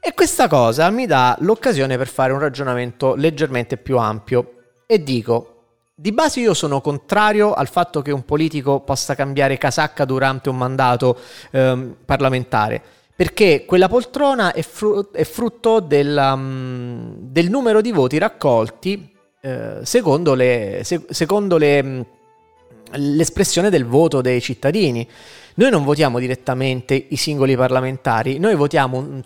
E 0.00 0.12
questa 0.12 0.48
cosa 0.48 0.90
mi 0.90 1.06
dà 1.06 1.36
l'occasione 1.40 1.96
per 1.96 2.08
fare 2.08 2.32
un 2.32 2.38
ragionamento 2.38 3.14
leggermente 3.14 3.78
più 3.78 3.96
ampio. 3.96 4.50
E 4.86 5.02
dico, 5.02 5.53
di 5.96 6.10
base 6.10 6.40
io 6.40 6.54
sono 6.54 6.80
contrario 6.80 7.52
al 7.52 7.68
fatto 7.68 8.02
che 8.02 8.10
un 8.10 8.24
politico 8.24 8.80
possa 8.80 9.14
cambiare 9.14 9.58
casacca 9.58 10.04
durante 10.04 10.48
un 10.48 10.56
mandato 10.56 11.16
ehm, 11.52 11.98
parlamentare, 12.04 12.82
perché 13.14 13.64
quella 13.64 13.88
poltrona 13.88 14.52
è, 14.52 14.62
fru- 14.62 15.12
è 15.12 15.22
frutto 15.22 15.78
del, 15.78 16.16
um, 16.34 17.14
del, 17.16 17.48
numero 17.48 17.80
di 17.80 17.92
voti 17.92 18.18
raccolti 18.18 19.08
eh, 19.40 19.78
secondo, 19.82 20.34
le, 20.34 20.80
se- 20.82 21.04
secondo 21.10 21.56
le, 21.58 21.82
mm, 21.82 22.00
l'espressione 22.94 23.70
del 23.70 23.84
voto 23.84 24.20
dei 24.20 24.40
cittadini. 24.40 25.08
Noi 25.56 25.70
non 25.70 25.84
votiamo 25.84 26.18
direttamente 26.18 27.06
i 27.10 27.14
singoli 27.14 27.54
parlamentari, 27.54 28.40
noi 28.40 28.56
votiamo 28.56 28.98
un 28.98 29.22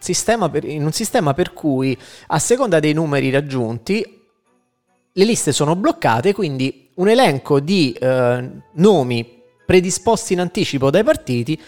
per, 0.51 0.65
in 0.65 0.85
un 0.85 0.93
sistema 0.93 1.33
per 1.33 1.55
cui 1.55 1.97
a 2.27 2.39
seconda 2.39 2.79
dei 2.79 2.93
numeri 2.93 3.31
raggiunti 3.31 4.18
le 5.19 5.25
liste 5.25 5.51
sono 5.51 5.75
bloccate, 5.75 6.33
quindi 6.33 6.91
un 6.95 7.09
elenco 7.09 7.59
di 7.59 7.93
eh, 7.93 8.51
nomi 8.75 9.43
predisposti 9.67 10.33
in 10.33 10.41
anticipo 10.41 10.91
dai 10.91 11.03
partiti 11.03 11.61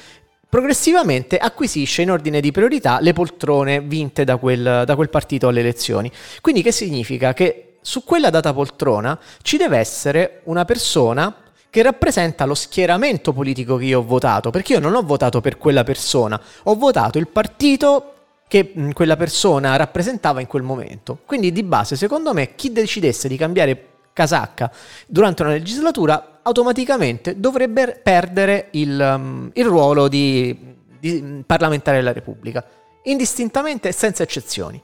progressivamente 0.48 1.36
acquisisce 1.36 2.02
in 2.02 2.12
ordine 2.12 2.40
di 2.40 2.52
priorità 2.52 3.00
le 3.00 3.12
poltrone 3.12 3.80
vinte 3.80 4.22
da 4.22 4.36
quel, 4.36 4.84
da 4.86 4.94
quel 4.94 5.10
partito 5.10 5.48
alle 5.48 5.60
elezioni. 5.60 6.10
Quindi 6.40 6.62
che 6.62 6.70
significa? 6.70 7.32
Che 7.32 7.78
su 7.80 8.04
quella 8.04 8.30
data 8.30 8.52
poltrona 8.52 9.18
ci 9.42 9.56
deve 9.56 9.78
essere 9.78 10.42
una 10.44 10.64
persona 10.64 11.34
che 11.70 11.82
rappresenta 11.82 12.44
lo 12.44 12.54
schieramento 12.54 13.32
politico 13.32 13.76
che 13.76 13.86
io 13.86 13.98
ho 13.98 14.04
votato, 14.04 14.50
perché 14.50 14.74
io 14.74 14.80
non 14.80 14.94
ho 14.94 15.02
votato 15.02 15.40
per 15.40 15.58
quella 15.58 15.82
persona, 15.82 16.40
ho 16.64 16.74
votato 16.76 17.18
il 17.18 17.28
partito 17.28 18.14
che 18.50 18.72
quella 18.94 19.14
persona 19.14 19.76
rappresentava 19.76 20.40
in 20.40 20.48
quel 20.48 20.64
momento. 20.64 21.20
Quindi 21.24 21.52
di 21.52 21.62
base, 21.62 21.94
secondo 21.94 22.34
me, 22.34 22.56
chi 22.56 22.72
decidesse 22.72 23.28
di 23.28 23.36
cambiare 23.36 23.90
casacca 24.12 24.72
durante 25.06 25.42
una 25.42 25.52
legislatura 25.52 26.40
automaticamente 26.42 27.38
dovrebbe 27.38 28.00
perdere 28.02 28.66
il, 28.72 28.98
um, 28.98 29.50
il 29.54 29.64
ruolo 29.64 30.08
di, 30.08 30.74
di 30.98 31.44
parlamentare 31.46 31.98
della 31.98 32.12
Repubblica, 32.12 32.64
indistintamente 33.04 33.86
e 33.86 33.92
senza 33.92 34.24
eccezioni. 34.24 34.82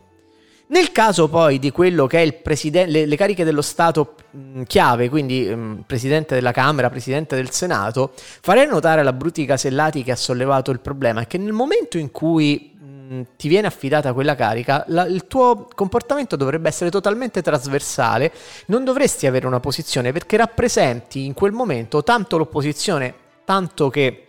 Nel 0.69 0.91
caso 0.91 1.29
poi 1.29 1.59
di 1.61 1.71
quello 1.71 2.07
che 2.07 2.19
è 2.19 2.23
il 2.23 2.35
presidente, 2.35 2.91
le, 2.91 3.07
le 3.07 3.17
cariche 3.17 3.45
dello 3.45 3.63
Stato 3.63 4.15
mh, 4.31 4.63
chiave, 4.63 5.09
quindi 5.09 5.43
mh, 5.43 5.85
presidente 5.87 6.35
della 6.35 6.51
Camera, 6.51 6.91
presidente 6.91 7.37
del 7.37 7.51
Senato, 7.51 8.13
farei 8.15 8.67
notare 8.67 9.01
alla 9.01 9.13
Bruti 9.13 9.45
Casellati 9.45 10.03
che 10.03 10.13
ha 10.13 10.17
sollevato 10.17 10.73
il 10.73 10.81
problema 10.81 11.25
che 11.27 11.39
nel 11.39 11.53
momento 11.53 11.99
in 11.99 12.11
cui 12.11 12.76
mh, 13.09 13.23
ti 13.37 13.49
viene 13.49 13.66
affidata 13.66 14.12
quella 14.12 14.35
carica, 14.35 14.85
la, 14.88 15.07
il 15.07 15.27
tuo 15.27 15.69
comportamento 15.75 16.37
dovrebbe 16.37 16.69
essere 16.69 16.90
totalmente 16.90 17.42
trasversale, 17.42 18.33
non 18.66 18.85
dovresti 18.85 19.27
avere 19.27 19.47
una 19.47 19.61
posizione 19.61 20.12
perché 20.12 20.37
rappresenti 20.37 21.25
in 21.25 21.35
quel 21.35 21.53
momento 21.53 22.03
tanto 22.03 22.37
l'opposizione, 22.37 23.14
tanto 23.45 23.88
che 23.90 24.23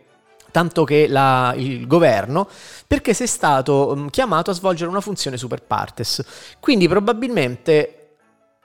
tanto 0.49 0.85
che 0.85 1.07
la, 1.07 1.53
il 1.55 1.85
governo, 1.85 2.47
perché 2.87 3.13
sei 3.13 3.27
stato 3.27 3.91
um, 3.91 4.09
chiamato 4.09 4.49
a 4.49 4.53
svolgere 4.53 4.89
una 4.89 5.01
funzione 5.01 5.37
super 5.37 5.61
partes. 5.61 6.23
Quindi 6.59 6.87
probabilmente, 6.87 8.15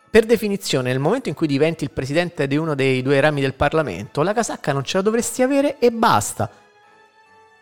per 0.09 0.25
definizione, 0.25 0.91
nel 0.91 1.01
momento 1.01 1.29
in 1.29 1.35
cui 1.35 1.47
diventi 1.47 1.85
il 1.85 1.91
presidente 1.91 2.47
di 2.47 2.57
uno 2.57 2.75
dei 2.75 3.03
due 3.03 3.21
rami 3.21 3.43
del 3.43 3.53
Parlamento, 3.53 4.23
la 4.23 4.33
casacca 4.33 4.73
non 4.73 4.85
ce 4.85 4.97
la 4.99 5.03
dovresti 5.03 5.43
avere 5.43 5.79
e 5.79 5.91
basta. 5.91 6.51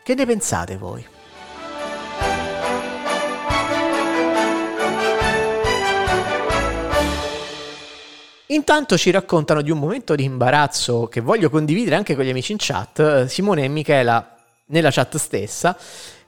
Che 0.03 0.15
ne 0.15 0.27
pensate 0.27 0.77
voi? 0.77 1.05
Intanto 8.51 8.97
ci 8.99 9.13
raccontano 9.13 9.63
di 9.63 9.71
un 9.71 9.79
momento 9.79 10.17
di 10.17 10.25
imbarazzo 10.25 11.07
che 11.07 11.21
voglio 11.21 11.51
condividere 11.51 11.95
anche 11.95 12.17
con 12.17 12.25
gli 12.25 12.31
amici 12.31 12.51
in 12.51 12.59
chat, 12.59 13.27
Simone 13.27 13.63
e 13.63 13.69
Michela 13.69 14.35
nella 14.67 14.91
chat 14.91 15.17
stessa, 15.19 15.77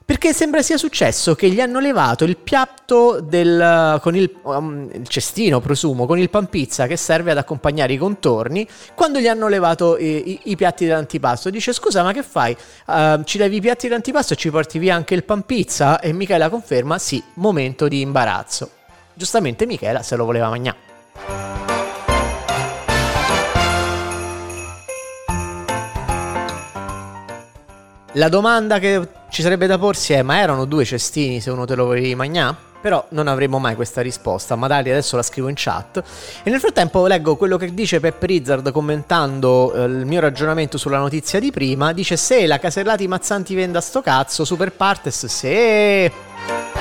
perché 0.05 0.31
sembra 0.31 0.61
sia 0.61 0.77
successo 0.77 1.35
che 1.35 1.49
gli 1.49 1.59
hanno 1.59 1.79
levato 1.79 2.23
il 2.23 2.37
piatto 2.37 3.19
del, 3.19 3.99
con 4.01 4.15
il, 4.15 4.33
um, 4.43 4.89
il, 4.93 5.05
cestino, 5.09 5.59
presumo, 5.59 6.05
con 6.05 6.17
il 6.17 6.29
pan 6.29 6.47
pizza 6.47 6.87
che 6.87 6.95
serve 6.95 7.31
ad 7.31 7.37
accompagnare 7.39 7.91
i 7.91 7.97
contorni, 7.97 8.65
quando 8.95 9.19
gli 9.19 9.27
hanno 9.27 9.49
levato 9.49 9.97
i, 9.97 10.31
i, 10.31 10.39
i 10.43 10.55
piatti 10.55 10.85
dell'antipasto. 10.85 11.49
Dice, 11.49 11.73
scusa, 11.73 12.03
ma 12.03 12.13
che 12.13 12.23
fai? 12.23 12.55
Uh, 12.85 13.21
ci 13.25 13.37
levi 13.37 13.57
i 13.57 13.61
piatti 13.61 13.87
dell'antipasto 13.87 14.31
e 14.31 14.35
ci 14.37 14.49
porti 14.49 14.79
via 14.79 14.95
anche 14.95 15.13
il 15.13 15.25
pan 15.25 15.43
pizza? 15.43 15.99
E 15.99 16.13
Michela 16.13 16.47
conferma, 16.47 16.97
sì, 16.99 17.21
momento 17.35 17.89
di 17.89 17.99
imbarazzo. 17.99 18.69
Giustamente 19.13 19.65
Michela 19.65 20.01
se 20.01 20.15
lo 20.15 20.23
voleva 20.23 20.47
mangiare. 20.47 21.72
La 28.15 28.29
domanda 28.29 28.77
che 28.77 29.07
ci 29.29 29.41
sarebbe 29.41 29.65
da 29.65 29.79
porsi 29.79 30.13
è: 30.13 30.21
ma 30.21 30.37
erano 30.37 30.65
due 30.65 30.85
cestini 30.85 31.41
se 31.41 31.49
uno 31.49 31.65
te 31.65 31.73
lo 31.73 31.85
volevi 31.85 32.13
mangiare? 32.13 32.55
Però 32.79 33.03
non 33.09 33.27
avremo 33.27 33.59
mai 33.59 33.75
questa 33.75 34.01
risposta. 34.01 34.55
Magari 34.55 34.91
adesso 34.91 35.15
la 35.15 35.23
scrivo 35.23 35.47
in 35.47 35.55
chat. 35.57 36.03
E 36.43 36.49
nel 36.49 36.59
frattempo 36.59 37.07
leggo 37.07 37.37
quello 37.37 37.57
che 37.57 37.73
dice 37.73 37.99
Pep 37.99 38.21
Rizzard 38.21 38.71
commentando 38.71 39.73
eh, 39.73 39.83
il 39.85 40.05
mio 40.05 40.19
ragionamento 40.19 40.77
sulla 40.77 40.99
notizia 40.99 41.39
di 41.39 41.49
prima. 41.49 41.91
Dice: 41.91 42.15
Se 42.15 42.45
la 42.45 42.59
Casellati 42.59 43.07
Mazzanti 43.07 43.55
venda 43.55 43.81
sto 43.81 44.01
cazzo, 44.01 44.45
Super 44.45 44.71
Partes, 44.73 45.25
se. 45.25 46.72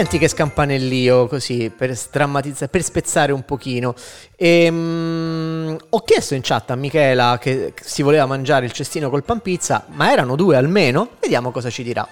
Senti 0.00 0.16
che 0.16 0.28
scampanellio 0.28 1.26
così 1.26 1.70
per 1.76 1.94
strammatizzare, 1.94 2.70
per 2.70 2.82
spezzare 2.82 3.32
un 3.32 3.44
pochino. 3.44 3.94
Ehm, 4.34 5.76
ho 5.90 6.00
chiesto 6.00 6.34
in 6.34 6.40
chat 6.42 6.70
a 6.70 6.74
Michela 6.74 7.36
che 7.38 7.74
si 7.78 8.00
voleva 8.00 8.24
mangiare 8.24 8.64
il 8.64 8.72
cestino 8.72 9.10
col 9.10 9.24
pan 9.24 9.40
pizza, 9.40 9.84
ma 9.88 10.10
erano 10.10 10.36
due 10.36 10.56
almeno. 10.56 11.06
Vediamo 11.20 11.50
cosa 11.50 11.68
ci 11.68 11.82
dirà. 11.82 12.08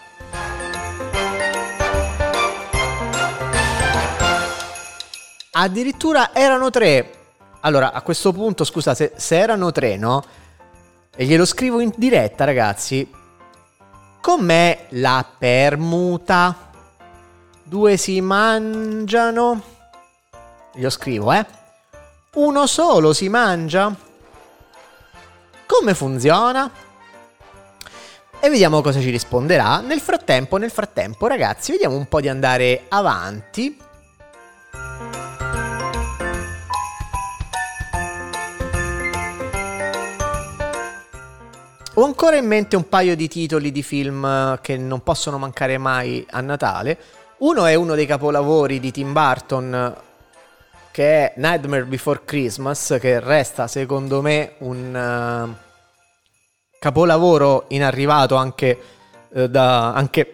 Addirittura 5.53 6.35
erano 6.35 6.69
tre. 6.69 7.11
Allora, 7.61 7.93
a 7.93 8.03
questo 8.03 8.35
punto, 8.35 8.65
scusa, 8.65 8.95
se, 8.95 9.13
se 9.17 9.39
erano 9.39 9.73
tre, 9.73 9.97
no? 9.97 10.23
E 11.17 11.25
glielo 11.25 11.47
scrivo 11.47 11.81
in 11.81 11.91
diretta, 11.97 12.45
ragazzi. 12.45 13.11
Com'è 14.21 14.89
la 14.91 15.25
permuta? 15.39 16.68
Due 17.69 17.99
si 17.99 18.19
mangiano. 18.23 19.63
Io 20.77 20.89
scrivo, 20.89 21.35
eh. 21.35 21.45
Uno 22.37 22.67
solo 22.67 23.13
si 23.13 23.29
mangia. 23.29 23.95
Come 25.67 25.93
funziona? 25.93 26.71
E 28.41 28.49
vediamo 28.49 28.81
cosa 28.81 29.01
ci 29.01 29.11
risponderà. 29.11 29.81
Nel 29.81 30.01
frattempo, 30.01 30.57
nel 30.57 30.71
frattempo, 30.71 31.27
ragazzi, 31.27 31.73
vediamo 31.73 31.95
un 31.95 32.09
po' 32.09 32.23
di 32.23 32.31
andare 32.31 32.87
avanti. 32.89 33.79
Ho 41.97 42.05
ancora 42.05 42.37
in 42.37 42.47
mente 42.47 42.77
un 42.77 42.89
paio 42.89 43.15
di 43.15 43.29
titoli 43.29 43.71
di 43.71 43.83
film 43.83 44.59
che 44.63 44.79
non 44.79 45.03
possono 45.03 45.37
mancare 45.37 45.77
mai 45.77 46.27
a 46.31 46.41
Natale. 46.41 46.99
Uno 47.39 47.67
è 47.67 47.75
uno 47.75 47.95
dei 47.95 48.07
capolavori 48.07 48.81
di 48.81 48.91
Tim 48.91 49.13
Burton 49.13 49.97
che 50.91 51.05
è 51.05 51.33
Nightmare 51.37 51.85
Before 51.85 52.23
Christmas, 52.25 52.97
che 53.01 53.21
resta 53.21 53.69
secondo 53.69 54.21
me 54.21 54.55
un 54.59 54.93
uh, 54.93 55.55
capolavoro 56.81 57.67
inarrivato 57.69 58.35
anche, 58.35 58.81
uh, 59.29 59.47
da, 59.47 59.93
anche 59.93 60.33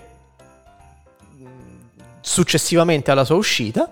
successivamente 2.22 3.10
alla 3.10 3.24
sua 3.24 3.36
uscita. 3.36 3.86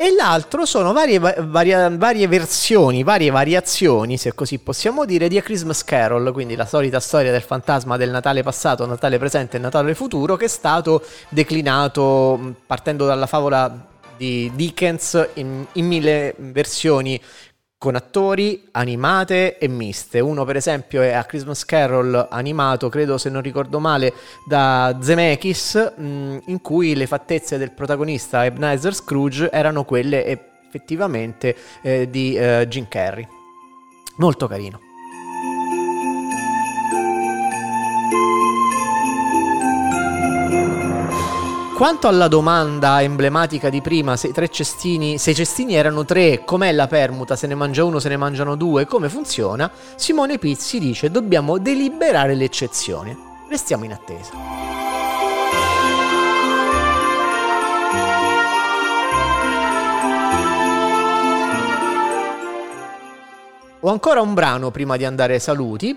E 0.00 0.12
l'altro 0.12 0.64
sono 0.64 0.92
varie, 0.92 1.18
varie, 1.18 1.96
varie, 1.96 2.28
versioni, 2.28 3.02
varie 3.02 3.30
variazioni, 3.30 4.16
se 4.16 4.32
così 4.32 4.60
possiamo 4.60 5.04
dire, 5.04 5.26
di 5.26 5.38
A 5.38 5.42
Christmas 5.42 5.82
Carol, 5.82 6.32
quindi 6.32 6.54
la 6.54 6.66
solita 6.66 7.00
storia 7.00 7.32
del 7.32 7.42
fantasma 7.42 7.96
del 7.96 8.10
Natale 8.10 8.44
passato, 8.44 8.86
Natale 8.86 9.18
presente 9.18 9.56
e 9.56 9.60
Natale 9.60 9.96
futuro, 9.96 10.36
che 10.36 10.44
è 10.44 10.48
stato 10.48 11.02
declinato 11.30 12.54
partendo 12.64 13.06
dalla 13.06 13.26
favola 13.26 13.86
di 14.16 14.52
Dickens 14.54 15.30
in, 15.34 15.66
in 15.72 15.86
mille 15.86 16.32
versioni 16.38 17.20
con 17.78 17.94
attori, 17.94 18.68
animate 18.72 19.56
e 19.56 19.68
miste. 19.68 20.18
Uno 20.18 20.44
per 20.44 20.56
esempio 20.56 21.00
è 21.00 21.12
A 21.12 21.24
Christmas 21.24 21.64
Carol 21.64 22.26
animato, 22.28 22.88
credo 22.88 23.16
se 23.18 23.30
non 23.30 23.40
ricordo 23.40 23.78
male, 23.78 24.12
da 24.46 24.98
Zemeckis, 25.00 25.94
mm, 26.00 26.38
in 26.46 26.60
cui 26.60 26.96
le 26.96 27.06
fattezze 27.06 27.56
del 27.56 27.70
protagonista 27.70 28.44
Ebenezer 28.44 28.94
Scrooge 28.94 29.50
erano 29.50 29.84
quelle 29.84 30.26
effettivamente 30.26 31.56
eh, 31.82 32.10
di 32.10 32.34
eh, 32.34 32.66
Jim 32.68 32.88
Carrey. 32.88 33.26
Molto 34.16 34.48
carino. 34.48 34.87
Quanto 41.78 42.08
alla 42.08 42.26
domanda 42.26 43.00
emblematica 43.02 43.68
di 43.68 43.80
prima, 43.80 44.16
se 44.16 44.32
tre 44.32 44.48
cestini, 44.48 45.16
se 45.16 45.30
i 45.30 45.34
cestini 45.36 45.74
erano 45.74 46.04
tre, 46.04 46.42
com'è 46.44 46.72
la 46.72 46.88
permuta? 46.88 47.36
Se 47.36 47.46
ne 47.46 47.54
mangia 47.54 47.84
uno, 47.84 48.00
se 48.00 48.08
ne 48.08 48.16
mangiano 48.16 48.56
due, 48.56 48.84
come 48.84 49.08
funziona? 49.08 49.70
Simone 49.94 50.38
Pizzi 50.38 50.80
dice 50.80 51.08
dobbiamo 51.08 51.56
deliberare 51.58 52.34
l'eccezione. 52.34 53.16
Restiamo 53.48 53.84
in 53.84 53.92
attesa. 53.92 54.32
Ho 63.78 63.88
ancora 63.88 64.20
un 64.20 64.34
brano 64.34 64.72
prima 64.72 64.96
di 64.96 65.04
andare 65.04 65.34
ai 65.34 65.40
saluti. 65.40 65.96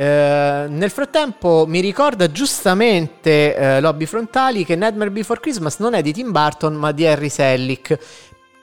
Eh, 0.00 0.66
nel 0.68 0.90
frattempo 0.90 1.64
mi 1.66 1.80
ricorda 1.80 2.30
giustamente 2.30 3.56
eh, 3.56 3.80
Lobby 3.80 4.04
Frontali 4.04 4.64
che 4.64 4.76
Nightmare 4.76 5.10
Before 5.10 5.40
Christmas 5.40 5.80
non 5.80 5.94
è 5.94 6.02
di 6.02 6.12
Tim 6.12 6.30
Burton 6.30 6.74
ma 6.74 6.92
di 6.92 7.04
Harry 7.04 7.28
Sellick. 7.28 7.98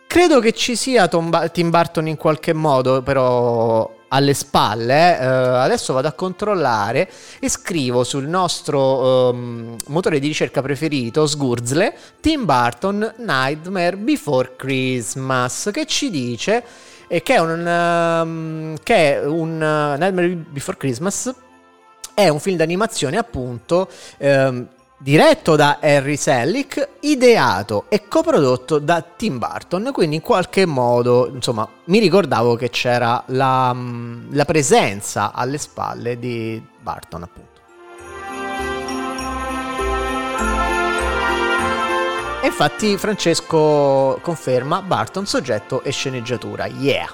Credo 0.08 0.40
che 0.40 0.54
ci 0.54 0.78
sia 0.78 1.10
Tom, 1.10 1.52
Tim 1.52 1.72
Burton 1.72 2.08
in 2.08 2.16
qualche 2.16 2.54
modo, 2.54 3.02
però 3.02 3.94
alle 4.08 4.34
spalle. 4.34 5.20
Eh, 5.20 5.26
adesso 5.26 5.92
vado 5.92 6.08
a 6.08 6.14
controllare 6.14 7.12
e 7.42 7.50
scrivo 7.50 8.06
sul 8.06 8.28
nostro 8.30 9.32
um, 9.32 9.76
motore 9.88 10.20
di 10.20 10.28
ricerca 10.28 10.62
preferito, 10.62 11.28
Sgurzle, 11.28 11.98
Tim 12.22 12.46
Burton 12.46 13.14
Nightmare 13.18 13.98
Before 13.98 14.54
Christmas, 14.56 15.70
che 15.74 15.86
ci 15.86 16.10
dice 16.10 16.64
e 17.08 17.22
che 17.22 17.36
è 17.36 17.40
un, 17.40 17.66
um, 17.66 18.76
che 18.84 19.14
è 19.14 19.26
un 19.26 19.54
uh, 19.54 20.00
Nightmare 20.00 20.30
Before 20.30 20.78
Christmas 20.78 21.34
è 22.14 22.30
un 22.30 22.40
film 22.40 22.56
d'animazione 22.56 23.18
appunto 23.18 23.90
um, 24.20 24.68
diretto 24.98 25.56
da 25.56 25.80
Harry 25.82 26.16
Selick, 26.16 26.90
ideato 27.02 27.86
e 27.90 28.08
coprodotto 28.08 28.80
da 28.80 29.02
Tim 29.02 29.38
Burton, 29.38 29.92
quindi 29.94 30.16
in 30.16 30.22
qualche 30.22 30.66
modo, 30.66 31.28
insomma, 31.28 31.68
mi 31.86 32.00
ricordavo 32.00 32.56
che 32.56 32.70
c'era 32.70 33.22
la, 33.28 33.74
mm, 33.74 34.34
la 34.34 34.46
presenza 34.46 35.32
alle 35.34 35.58
spalle 35.58 36.18
di 36.18 36.64
Burton, 36.82 37.24
appunto. 37.24 37.55
E 42.46 42.50
infatti 42.50 42.96
Francesco 42.96 44.20
conferma 44.22 44.84
Barton 44.84 45.26
soggetto 45.26 45.82
e 45.82 45.90
sceneggiatura. 45.90 46.68
Yeah! 46.68 47.12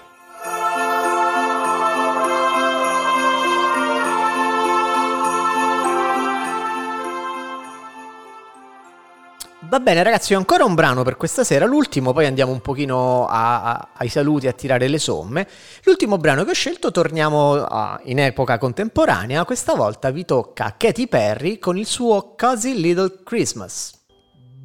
Va 9.62 9.80
bene 9.80 10.04
ragazzi, 10.04 10.34
ho 10.34 10.38
ancora 10.38 10.66
un 10.66 10.76
brano 10.76 11.04
per 11.04 11.16
questa 11.16 11.46
sera, 11.46 11.66
l'ultimo, 11.66 12.12
poi 12.12 12.26
andiamo 12.26 12.52
un 12.52 12.60
pochino 12.60 13.26
a, 13.26 13.64
a, 13.64 13.88
ai 13.94 14.10
saluti 14.10 14.48
a 14.48 14.52
tirare 14.52 14.90
le 14.90 15.00
somme. 15.00 15.48
L'ultimo 15.84 16.18
brano 16.18 16.44
che 16.44 16.50
ho 16.50 16.54
scelto, 16.54 16.92
torniamo 16.92 17.54
a, 17.54 17.98
in 18.04 18.20
epoca 18.20 18.58
contemporanea, 18.58 19.46
questa 19.46 19.76
volta 19.76 20.10
vi 20.10 20.26
tocca 20.26 20.76
Katy 20.78 21.08
Perry 21.08 21.58
con 21.58 21.78
il 21.78 21.86
suo 21.86 22.36
Cozy 22.36 22.74
Little 22.74 23.22
Christmas. 23.24 24.00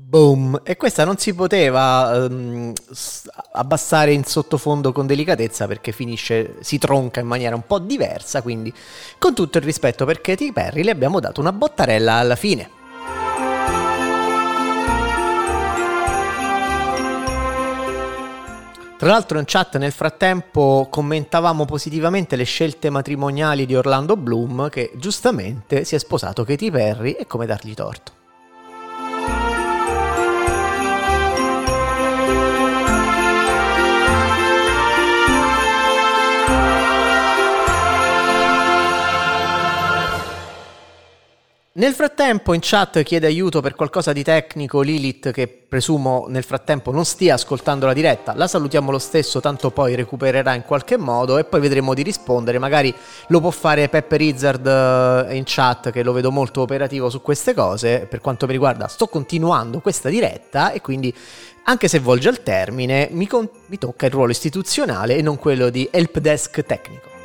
Boom! 0.09 0.61
E 0.63 0.77
questa 0.77 1.05
non 1.05 1.17
si 1.17 1.35
poteva 1.35 2.29
um, 2.29 2.73
abbassare 3.55 4.13
in 4.13 4.23
sottofondo 4.23 4.93
con 4.93 5.05
delicatezza 5.05 5.67
perché 5.67 5.91
finisce, 5.91 6.59
si 6.61 6.79
tronca 6.79 7.19
in 7.19 7.27
maniera 7.27 7.57
un 7.57 7.67
po' 7.67 7.81
diversa, 7.81 8.41
quindi 8.41 8.73
con 9.19 9.35
tutto 9.35 9.59
il 9.59 9.65
rispetto 9.65 10.05
per 10.05 10.21
Katy 10.21 10.53
Perry 10.53 10.85
le 10.85 10.93
abbiamo 10.93 11.19
dato 11.19 11.41
una 11.41 11.51
bottarella 11.51 12.13
alla 12.13 12.37
fine. 12.37 12.71
Tra 18.97 19.11
l'altro 19.11 19.41
in 19.41 19.45
chat 19.45 19.77
nel 19.77 19.91
frattempo 19.91 20.87
commentavamo 20.89 21.65
positivamente 21.65 22.37
le 22.37 22.45
scelte 22.45 22.91
matrimoniali 22.91 23.67
di 23.67 23.75
Orlando 23.75 24.17
Bloom 24.17 24.69
che 24.69 24.93
giustamente 24.95 25.83
si 25.83 25.97
è 25.97 25.99
sposato 25.99 26.45
Katy 26.45 26.71
Perry 26.71 27.11
e 27.11 27.27
come 27.27 27.47
dargli 27.47 27.75
torto. 27.75 28.17
Nel 41.79 41.93
frattempo 41.93 42.55
in 42.55 42.61
chat 42.63 43.03
chiede 43.03 43.27
aiuto 43.27 43.61
per 43.61 43.75
qualcosa 43.75 44.15
di 44.15 44.23
tecnico 44.23 44.81
Lilith 44.81 45.31
che 45.31 45.47
presumo 45.47 46.25
nel 46.27 46.43
frattempo 46.43 46.91
non 46.91 47.05
stia 47.05 47.35
ascoltando 47.35 47.85
la 47.85 47.93
diretta, 47.93 48.33
la 48.35 48.49
salutiamo 48.49 48.91
lo 48.91 48.99
stesso 48.99 49.41
tanto 49.41 49.71
poi 49.71 49.95
recupererà 49.95 50.55
in 50.55 50.63
qualche 50.63 50.97
modo 50.97 51.37
e 51.37 51.45
poi 51.45 51.61
vedremo 51.61 51.93
di 51.93 52.01
rispondere, 52.01 52.59
magari 52.59 52.95
lo 53.27 53.41
può 53.41 53.51
fare 53.51 53.91
Pepper 53.91 54.21
Izzard 54.23 54.67
eh, 55.29 55.37
in 55.37 55.43
chat 55.45 55.91
che 55.91 56.03
lo 56.03 56.15
vedo 56.15 56.31
molto 56.31 56.63
operativo 56.63 57.11
su 57.11 57.21
queste 57.21 57.53
cose, 57.53 58.07
per 58.09 58.23
quanto 58.23 58.47
mi 58.47 58.53
riguarda 58.53 58.89
sto 58.89 59.07
continuando 59.09 59.81
questa 59.81 60.09
diretta 60.09 60.73
e 60.73 60.81
quindi 60.81 61.15
anche 61.65 61.89
se 61.89 61.99
volge 61.99 62.31
al 62.31 62.43
termine 62.43 63.09
mi, 63.13 63.27
con- 63.27 63.51
mi 63.67 63.77
tocca 63.77 64.07
il 64.07 64.13
ruolo 64.13 64.31
istituzionale 64.31 65.15
e 65.15 65.21
non 65.21 65.37
quello 65.37 65.69
di 65.69 65.87
helpdesk 65.93 66.65
tecnico. 66.65 67.16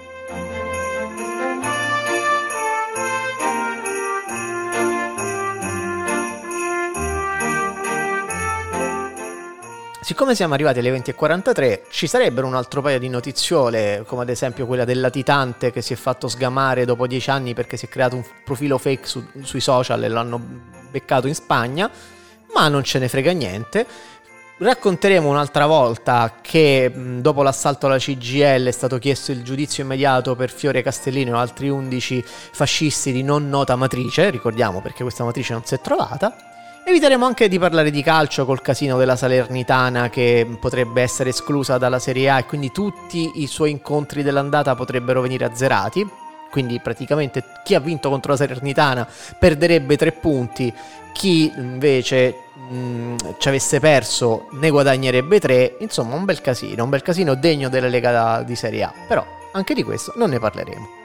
Siccome 10.04 10.34
siamo 10.34 10.56
arrivati 10.56 10.80
alle 10.80 10.98
20.43, 10.98 11.82
ci 11.92 12.08
sarebbero 12.08 12.48
un 12.48 12.56
altro 12.56 12.82
paio 12.82 12.98
di 12.98 13.08
notiziole, 13.08 14.04
come 14.08 14.24
ad 14.24 14.30
esempio 14.30 14.66
quella 14.66 14.84
del 14.84 15.00
latitante 15.00 15.72
che 15.72 15.84
si 15.84 15.94
è 15.94 15.96
fatto 15.96 16.28
sgamare 16.28 16.86
dopo 16.86 17.06
dieci 17.06 17.30
anni 17.30 17.54
perché 17.54 17.78
si 17.78 17.86
è 17.86 17.90
creato 17.90 18.16
un 18.16 18.26
profilo 18.44 18.80
fake 18.80 19.06
su, 19.06 19.24
sui 19.44 19.60
social 19.60 20.04
e 20.04 20.08
l'hanno 20.08 20.42
beccato 20.90 21.28
in 21.28 21.36
Spagna, 21.36 21.88
ma 22.56 22.68
non 22.68 22.84
ce 22.84 22.98
ne 22.98 23.10
frega 23.10 23.32
niente. 23.32 23.86
Racconteremo 24.58 25.30
un'altra 25.30 25.68
volta 25.68 26.38
che 26.42 26.92
dopo 27.20 27.44
l'assalto 27.44 27.86
alla 27.86 28.00
CGL 28.00 28.66
è 28.66 28.72
stato 28.72 28.98
chiesto 28.98 29.32
il 29.32 29.44
giudizio 29.44 29.84
immediato 29.84 30.36
per 30.36 30.50
Fiore 30.50 30.82
Castellino 30.82 31.36
e 31.36 31.40
altri 31.40 31.70
11 31.70 32.24
fascisti 32.26 33.12
di 33.12 33.22
non 33.22 33.50
nota 33.50 33.76
matrice, 33.76 34.32
ricordiamo 34.32 34.82
perché 34.82 35.04
questa 35.04 35.24
matrice 35.24 35.54
non 35.54 35.64
si 35.64 35.76
è 35.76 35.80
trovata. 35.80 36.51
Eviteremo 36.84 37.26
anche 37.26 37.48
di 37.48 37.60
parlare 37.60 37.92
di 37.92 38.02
calcio 38.02 38.44
col 38.46 38.62
casino 38.62 38.98
della 38.98 39.16
Salernitana 39.16 40.10
che 40.10 40.58
potrebbe 40.60 41.02
essere 41.02 41.30
esclusa 41.30 41.78
dalla 41.78 42.00
Serie 42.00 42.30
A 42.30 42.40
e 42.40 42.46
quindi 42.46 42.72
tutti 42.72 43.32
i 43.36 43.48
suoi 43.48 43.72
incontri 43.72 44.24
dell'andata 44.24 44.76
potrebbero 44.76 45.22
venire 45.22 45.46
azzerati. 45.46 46.06
Quindi 46.50 46.82
praticamente 46.82 47.44
chi 47.64 47.76
ha 47.76 47.80
vinto 47.80 48.10
contro 48.10 48.32
la 48.32 48.38
Salernitana 48.38 49.08
perderebbe 49.40 49.96
tre 49.96 50.12
punti, 50.12 50.74
chi 51.14 51.50
invece 51.56 52.36
mh, 52.70 53.16
ci 53.38 53.48
avesse 53.48 53.80
perso 53.80 54.48
ne 54.54 54.70
guadagnerebbe 54.70 55.40
tre. 55.40 55.78
Insomma, 55.80 56.16
un 56.16 56.26
bel 56.26 56.42
casino, 56.42 56.84
un 56.84 56.90
bel 56.90 57.04
casino 57.04 57.36
degno 57.36 57.70
della 57.70 57.88
Lega 57.88 58.42
di 58.44 58.56
Serie 58.56 58.84
A. 58.84 58.94
Però 59.08 59.26
anche 59.54 59.74
di 59.74 59.84
questo 59.84 60.12
non 60.18 60.32
ne 60.32 60.40
parleremo. 60.40 61.01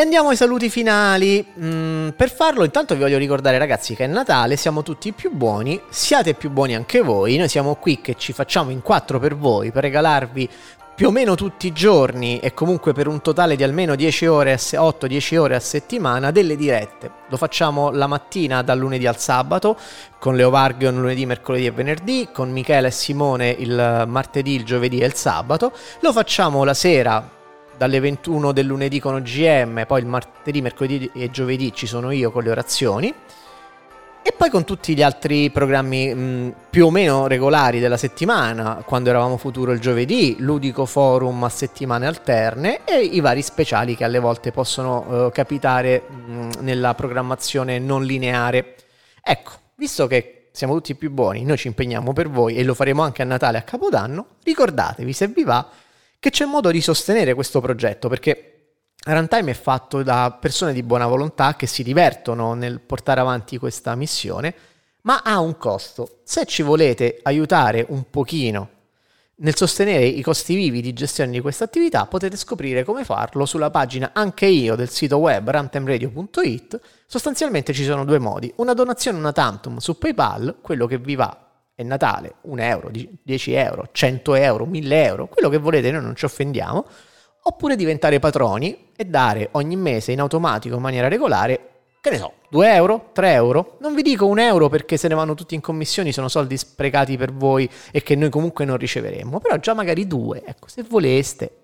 E 0.00 0.02
andiamo 0.02 0.30
ai 0.30 0.36
saluti 0.36 0.70
finali. 0.70 1.46
Mm, 1.62 2.08
per 2.16 2.32
farlo, 2.32 2.64
intanto 2.64 2.94
vi 2.94 3.02
voglio 3.02 3.18
ricordare, 3.18 3.58
ragazzi, 3.58 3.94
che 3.94 4.04
è 4.04 4.06
Natale, 4.06 4.56
siamo 4.56 4.82
tutti 4.82 5.12
più 5.12 5.30
buoni, 5.30 5.78
siate 5.90 6.32
più 6.32 6.48
buoni 6.48 6.74
anche 6.74 7.02
voi. 7.02 7.36
Noi 7.36 7.50
siamo 7.50 7.74
qui 7.74 8.00
che 8.00 8.14
ci 8.16 8.32
facciamo 8.32 8.70
in 8.70 8.80
quattro 8.80 9.18
per 9.18 9.36
voi, 9.36 9.70
per 9.70 9.82
regalarvi 9.82 10.48
più 10.94 11.08
o 11.08 11.10
meno 11.10 11.34
tutti 11.34 11.66
i 11.66 11.72
giorni 11.72 12.38
e 12.38 12.54
comunque 12.54 12.94
per 12.94 13.08
un 13.08 13.20
totale 13.20 13.56
di 13.56 13.62
almeno 13.62 13.94
10 13.94 14.24
ore, 14.24 14.54
8-10 14.54 15.36
ore 15.36 15.54
a 15.54 15.60
settimana 15.60 16.30
delle 16.30 16.56
dirette. 16.56 17.10
Lo 17.28 17.36
facciamo 17.36 17.90
la 17.90 18.06
mattina 18.06 18.62
dal 18.62 18.78
lunedì 18.78 19.06
al 19.06 19.18
sabato, 19.18 19.76
con 20.18 20.34
Leo 20.34 20.48
Varghion 20.48 20.98
lunedì, 20.98 21.26
mercoledì 21.26 21.66
e 21.66 21.72
venerdì, 21.72 22.30
con 22.32 22.50
Michele 22.50 22.88
e 22.88 22.90
Simone 22.90 23.50
il 23.50 24.04
martedì, 24.08 24.54
il 24.54 24.64
giovedì 24.64 25.00
e 25.00 25.04
il 25.04 25.14
sabato. 25.14 25.72
Lo 26.00 26.10
facciamo 26.10 26.64
la 26.64 26.72
sera 26.72 27.38
dalle 27.80 27.98
21 27.98 28.52
del 28.52 28.66
lunedì 28.66 29.00
con 29.00 29.14
OGM, 29.14 29.86
poi 29.86 30.00
il 30.00 30.06
martedì, 30.06 30.60
mercoledì 30.60 31.10
e 31.14 31.30
giovedì 31.30 31.72
ci 31.72 31.86
sono 31.86 32.10
io 32.10 32.30
con 32.30 32.42
le 32.42 32.50
orazioni. 32.50 33.14
E 34.22 34.34
poi 34.36 34.50
con 34.50 34.64
tutti 34.64 34.94
gli 34.94 35.00
altri 35.02 35.48
programmi 35.48 36.14
mh, 36.14 36.54
più 36.68 36.84
o 36.84 36.90
meno 36.90 37.26
regolari 37.26 37.80
della 37.80 37.96
settimana, 37.96 38.82
quando 38.84 39.08
eravamo 39.08 39.38
futuro 39.38 39.72
il 39.72 39.80
giovedì, 39.80 40.36
ludico 40.40 40.84
forum 40.84 41.42
a 41.42 41.48
settimane 41.48 42.06
alterne 42.06 42.84
e 42.84 42.98
i 43.00 43.20
vari 43.20 43.40
speciali 43.40 43.96
che 43.96 44.04
alle 44.04 44.18
volte 44.18 44.50
possono 44.50 44.98
uh, 44.98 45.30
capitare 45.30 46.02
mh, 46.06 46.50
nella 46.60 46.92
programmazione 46.92 47.78
non 47.78 48.04
lineare. 48.04 48.74
Ecco, 49.22 49.52
visto 49.76 50.06
che 50.06 50.50
siamo 50.52 50.74
tutti 50.74 50.94
più 50.94 51.10
buoni, 51.10 51.44
noi 51.44 51.56
ci 51.56 51.68
impegniamo 51.68 52.12
per 52.12 52.28
voi 52.28 52.56
e 52.56 52.62
lo 52.62 52.74
faremo 52.74 53.00
anche 53.00 53.22
a 53.22 53.24
Natale 53.24 53.56
e 53.56 53.60
a 53.60 53.64
Capodanno, 53.64 54.26
ricordatevi 54.44 55.14
se 55.14 55.28
vi 55.28 55.44
va 55.44 55.66
che 56.20 56.30
c'è 56.30 56.44
modo 56.44 56.70
di 56.70 56.82
sostenere 56.82 57.34
questo 57.34 57.60
progetto 57.60 58.08
perché 58.08 58.50
Runtime 59.02 59.52
è 59.52 59.54
fatto 59.54 60.02
da 60.02 60.36
persone 60.38 60.74
di 60.74 60.82
buona 60.82 61.06
volontà 61.06 61.56
che 61.56 61.66
si 61.66 61.82
divertono 61.82 62.52
nel 62.52 62.80
portare 62.80 63.20
avanti 63.20 63.56
questa 63.56 63.94
missione, 63.94 64.54
ma 65.02 65.22
ha 65.24 65.40
un 65.40 65.56
costo. 65.56 66.20
Se 66.24 66.44
ci 66.44 66.62
volete 66.62 67.18
aiutare 67.22 67.86
un 67.88 68.10
pochino 68.10 68.68
nel 69.36 69.56
sostenere 69.56 70.04
i 70.04 70.20
costi 70.20 70.54
vivi 70.54 70.82
di 70.82 70.92
gestione 70.92 71.30
di 71.30 71.40
questa 71.40 71.64
attività, 71.64 72.04
potete 72.04 72.36
scoprire 72.36 72.84
come 72.84 73.04
farlo 73.04 73.46
sulla 73.46 73.70
pagina 73.70 74.10
anche 74.12 74.44
io 74.44 74.74
del 74.74 74.90
sito 74.90 75.16
web 75.16 75.48
runtimeradio.it. 75.48 76.80
Sostanzialmente 77.06 77.72
ci 77.72 77.84
sono 77.84 78.04
due 78.04 78.18
modi, 78.18 78.52
una 78.56 78.74
donazione 78.74 79.16
una 79.16 79.32
tantum 79.32 79.78
su 79.78 79.96
PayPal, 79.96 80.58
quello 80.60 80.86
che 80.86 80.98
vi 80.98 81.14
va 81.14 81.49
è 81.80 81.82
Natale, 81.82 82.34
1 82.42 82.62
euro, 82.62 82.90
10 83.22 83.52
euro, 83.54 83.88
100 83.90 84.34
euro, 84.34 84.66
1000 84.66 85.04
euro, 85.04 85.28
quello 85.28 85.48
che 85.48 85.56
volete, 85.56 85.90
noi 85.90 86.02
non 86.02 86.14
ci 86.14 86.26
offendiamo, 86.26 86.84
oppure 87.44 87.74
diventare 87.74 88.18
patroni 88.18 88.88
e 88.94 89.06
dare 89.06 89.48
ogni 89.52 89.76
mese 89.76 90.12
in 90.12 90.20
automatico 90.20 90.76
in 90.76 90.82
maniera 90.82 91.08
regolare, 91.08 91.68
che 92.02 92.10
ne 92.10 92.18
so, 92.18 92.34
2 92.50 92.74
euro, 92.74 93.08
3 93.14 93.32
euro. 93.32 93.78
Non 93.80 93.94
vi 93.94 94.02
dico 94.02 94.26
un 94.26 94.38
euro 94.38 94.68
perché 94.68 94.98
se 94.98 95.08
ne 95.08 95.14
vanno 95.14 95.34
tutti 95.34 95.54
in 95.54 95.62
commissioni, 95.62 96.12
sono 96.12 96.28
soldi 96.28 96.58
sprecati 96.58 97.16
per 97.16 97.32
voi 97.32 97.68
e 97.90 98.02
che 98.02 98.14
noi 98.14 98.28
comunque 98.28 98.66
non 98.66 98.76
riceveremo, 98.76 99.40
però 99.40 99.56
già 99.56 99.72
magari 99.72 100.06
2, 100.06 100.42
ecco, 100.44 100.68
se 100.68 100.84
voleste, 100.86 101.59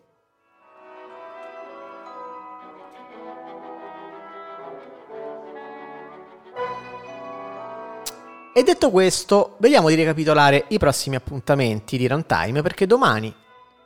E 8.56 8.62
detto 8.62 8.90
questo, 8.90 9.56
vediamo 9.58 9.90
di 9.90 9.96
ricapitolare 9.96 10.64
i 10.68 10.78
prossimi 10.78 11.14
appuntamenti 11.14 11.98
di 11.98 12.08
Runtime 12.08 12.62
perché 12.62 12.86
domani 12.86 13.30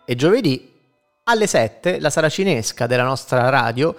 e 0.07 0.15
giovedì 0.15 0.73
alle 1.25 1.49
7 1.49 1.99
la 1.99 2.09
saracinesca 2.09 2.87
della 2.87 3.03
nostra 3.03 3.49
radio 3.49 3.97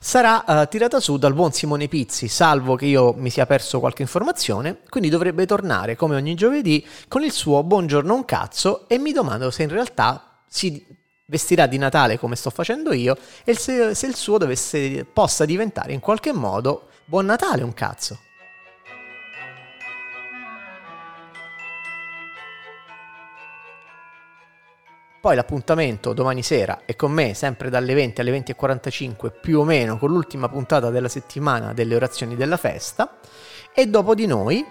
sarà 0.00 0.42
uh, 0.46 0.66
tirata 0.66 0.98
su 0.98 1.18
dal 1.18 1.34
buon 1.34 1.52
Simone 1.52 1.88
Pizzi, 1.88 2.28
salvo 2.28 2.74
che 2.74 2.86
io 2.86 3.12
mi 3.12 3.28
sia 3.28 3.44
perso 3.44 3.80
qualche 3.80 4.00
informazione, 4.00 4.78
quindi 4.88 5.10
dovrebbe 5.10 5.44
tornare 5.44 5.94
come 5.94 6.16
ogni 6.16 6.34
giovedì 6.34 6.82
con 7.06 7.22
il 7.22 7.30
suo 7.30 7.62
Buongiorno 7.62 8.14
un 8.14 8.24
cazzo 8.24 8.88
e 8.88 8.96
mi 8.96 9.12
domando 9.12 9.50
se 9.50 9.64
in 9.64 9.68
realtà 9.68 10.38
si 10.48 10.82
vestirà 11.26 11.66
di 11.66 11.76
Natale 11.76 12.18
come 12.18 12.36
sto 12.36 12.48
facendo 12.48 12.94
io 12.94 13.14
e 13.44 13.54
se, 13.54 13.94
se 13.94 14.06
il 14.06 14.16
suo 14.16 14.38
dovesse, 14.38 15.04
possa 15.04 15.44
diventare 15.44 15.92
in 15.92 16.00
qualche 16.00 16.32
modo 16.32 16.88
Buon 17.04 17.26
Natale 17.26 17.62
un 17.62 17.74
cazzo. 17.74 18.23
Poi 25.24 25.36
l'appuntamento 25.36 26.12
domani 26.12 26.42
sera 26.42 26.80
è 26.84 26.96
con 26.96 27.10
me, 27.10 27.32
sempre 27.32 27.70
dalle 27.70 27.94
20 27.94 28.20
alle 28.20 28.42
20.45, 28.44 29.32
più 29.40 29.60
o 29.60 29.64
meno 29.64 29.96
con 29.96 30.10
l'ultima 30.10 30.50
puntata 30.50 30.90
della 30.90 31.08
settimana 31.08 31.72
delle 31.72 31.94
orazioni 31.94 32.36
della 32.36 32.58
festa. 32.58 33.20
E 33.74 33.86
dopo 33.86 34.14
di 34.14 34.26
noi, 34.26 34.62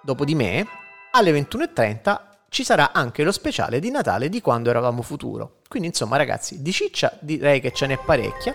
dopo 0.00 0.24
di 0.24 0.34
me, 0.34 0.66
alle 1.10 1.32
21.30 1.32 2.18
ci 2.48 2.64
sarà 2.64 2.92
anche 2.92 3.22
lo 3.24 3.30
speciale 3.30 3.78
di 3.78 3.90
Natale 3.90 4.30
di 4.30 4.40
quando 4.40 4.70
eravamo 4.70 5.02
futuro. 5.02 5.56
Quindi 5.68 5.88
insomma 5.88 6.16
ragazzi, 6.16 6.62
di 6.62 6.72
ciccia 6.72 7.14
direi 7.20 7.60
che 7.60 7.70
ce 7.70 7.86
n'è 7.86 7.98
parecchia 7.98 8.54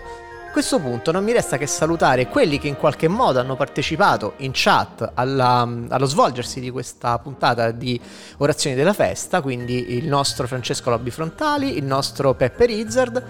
questo 0.56 0.78
punto 0.78 1.12
non 1.12 1.22
mi 1.22 1.32
resta 1.34 1.58
che 1.58 1.66
salutare 1.66 2.28
quelli 2.28 2.58
che 2.58 2.66
in 2.66 2.78
qualche 2.78 3.08
modo 3.08 3.38
hanno 3.38 3.56
partecipato 3.56 4.36
in 4.38 4.52
chat 4.54 5.10
alla, 5.12 5.68
allo 5.88 6.06
svolgersi 6.06 6.60
di 6.60 6.70
questa 6.70 7.18
puntata 7.18 7.72
di 7.72 8.00
Orazioni 8.38 8.74
della 8.74 8.94
Festa, 8.94 9.42
quindi 9.42 9.98
il 9.98 10.06
nostro 10.06 10.46
Francesco 10.46 10.88
Lobby 10.88 11.10
Frontali, 11.10 11.76
il 11.76 11.84
nostro 11.84 12.32
Peppe 12.32 12.64
Rizzard, 12.64 13.22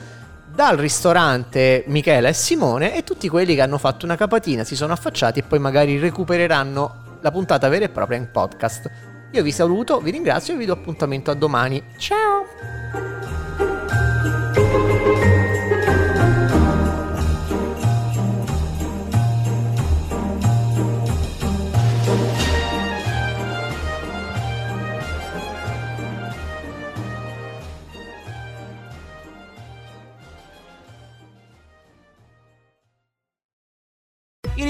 dal 0.55 0.77
ristorante 0.77 1.83
Michela 1.89 2.29
e 2.29 2.33
Simone 2.33 2.95
e 2.95 3.03
tutti 3.03 3.29
quelli 3.29 3.57
che 3.57 3.61
hanno 3.61 3.79
fatto 3.79 4.05
una 4.05 4.15
capatina, 4.15 4.63
si 4.63 4.77
sono 4.77 4.93
affacciati 4.93 5.41
e 5.41 5.43
poi 5.43 5.59
magari 5.59 5.99
recupereranno 5.99 7.19
la 7.23 7.33
puntata 7.33 7.69
vera 7.69 7.87
e 7.87 7.89
propria 7.89 8.19
in 8.19 8.31
podcast. 8.31 8.89
Io 9.33 9.43
vi 9.43 9.51
saluto, 9.51 9.99
vi 9.99 10.13
ringrazio 10.13 10.55
e 10.55 10.59
vi 10.59 10.65
do 10.65 10.75
appuntamento 10.75 11.33
a 11.33 11.35
domani. 11.35 11.83
Ciao! 11.99 13.46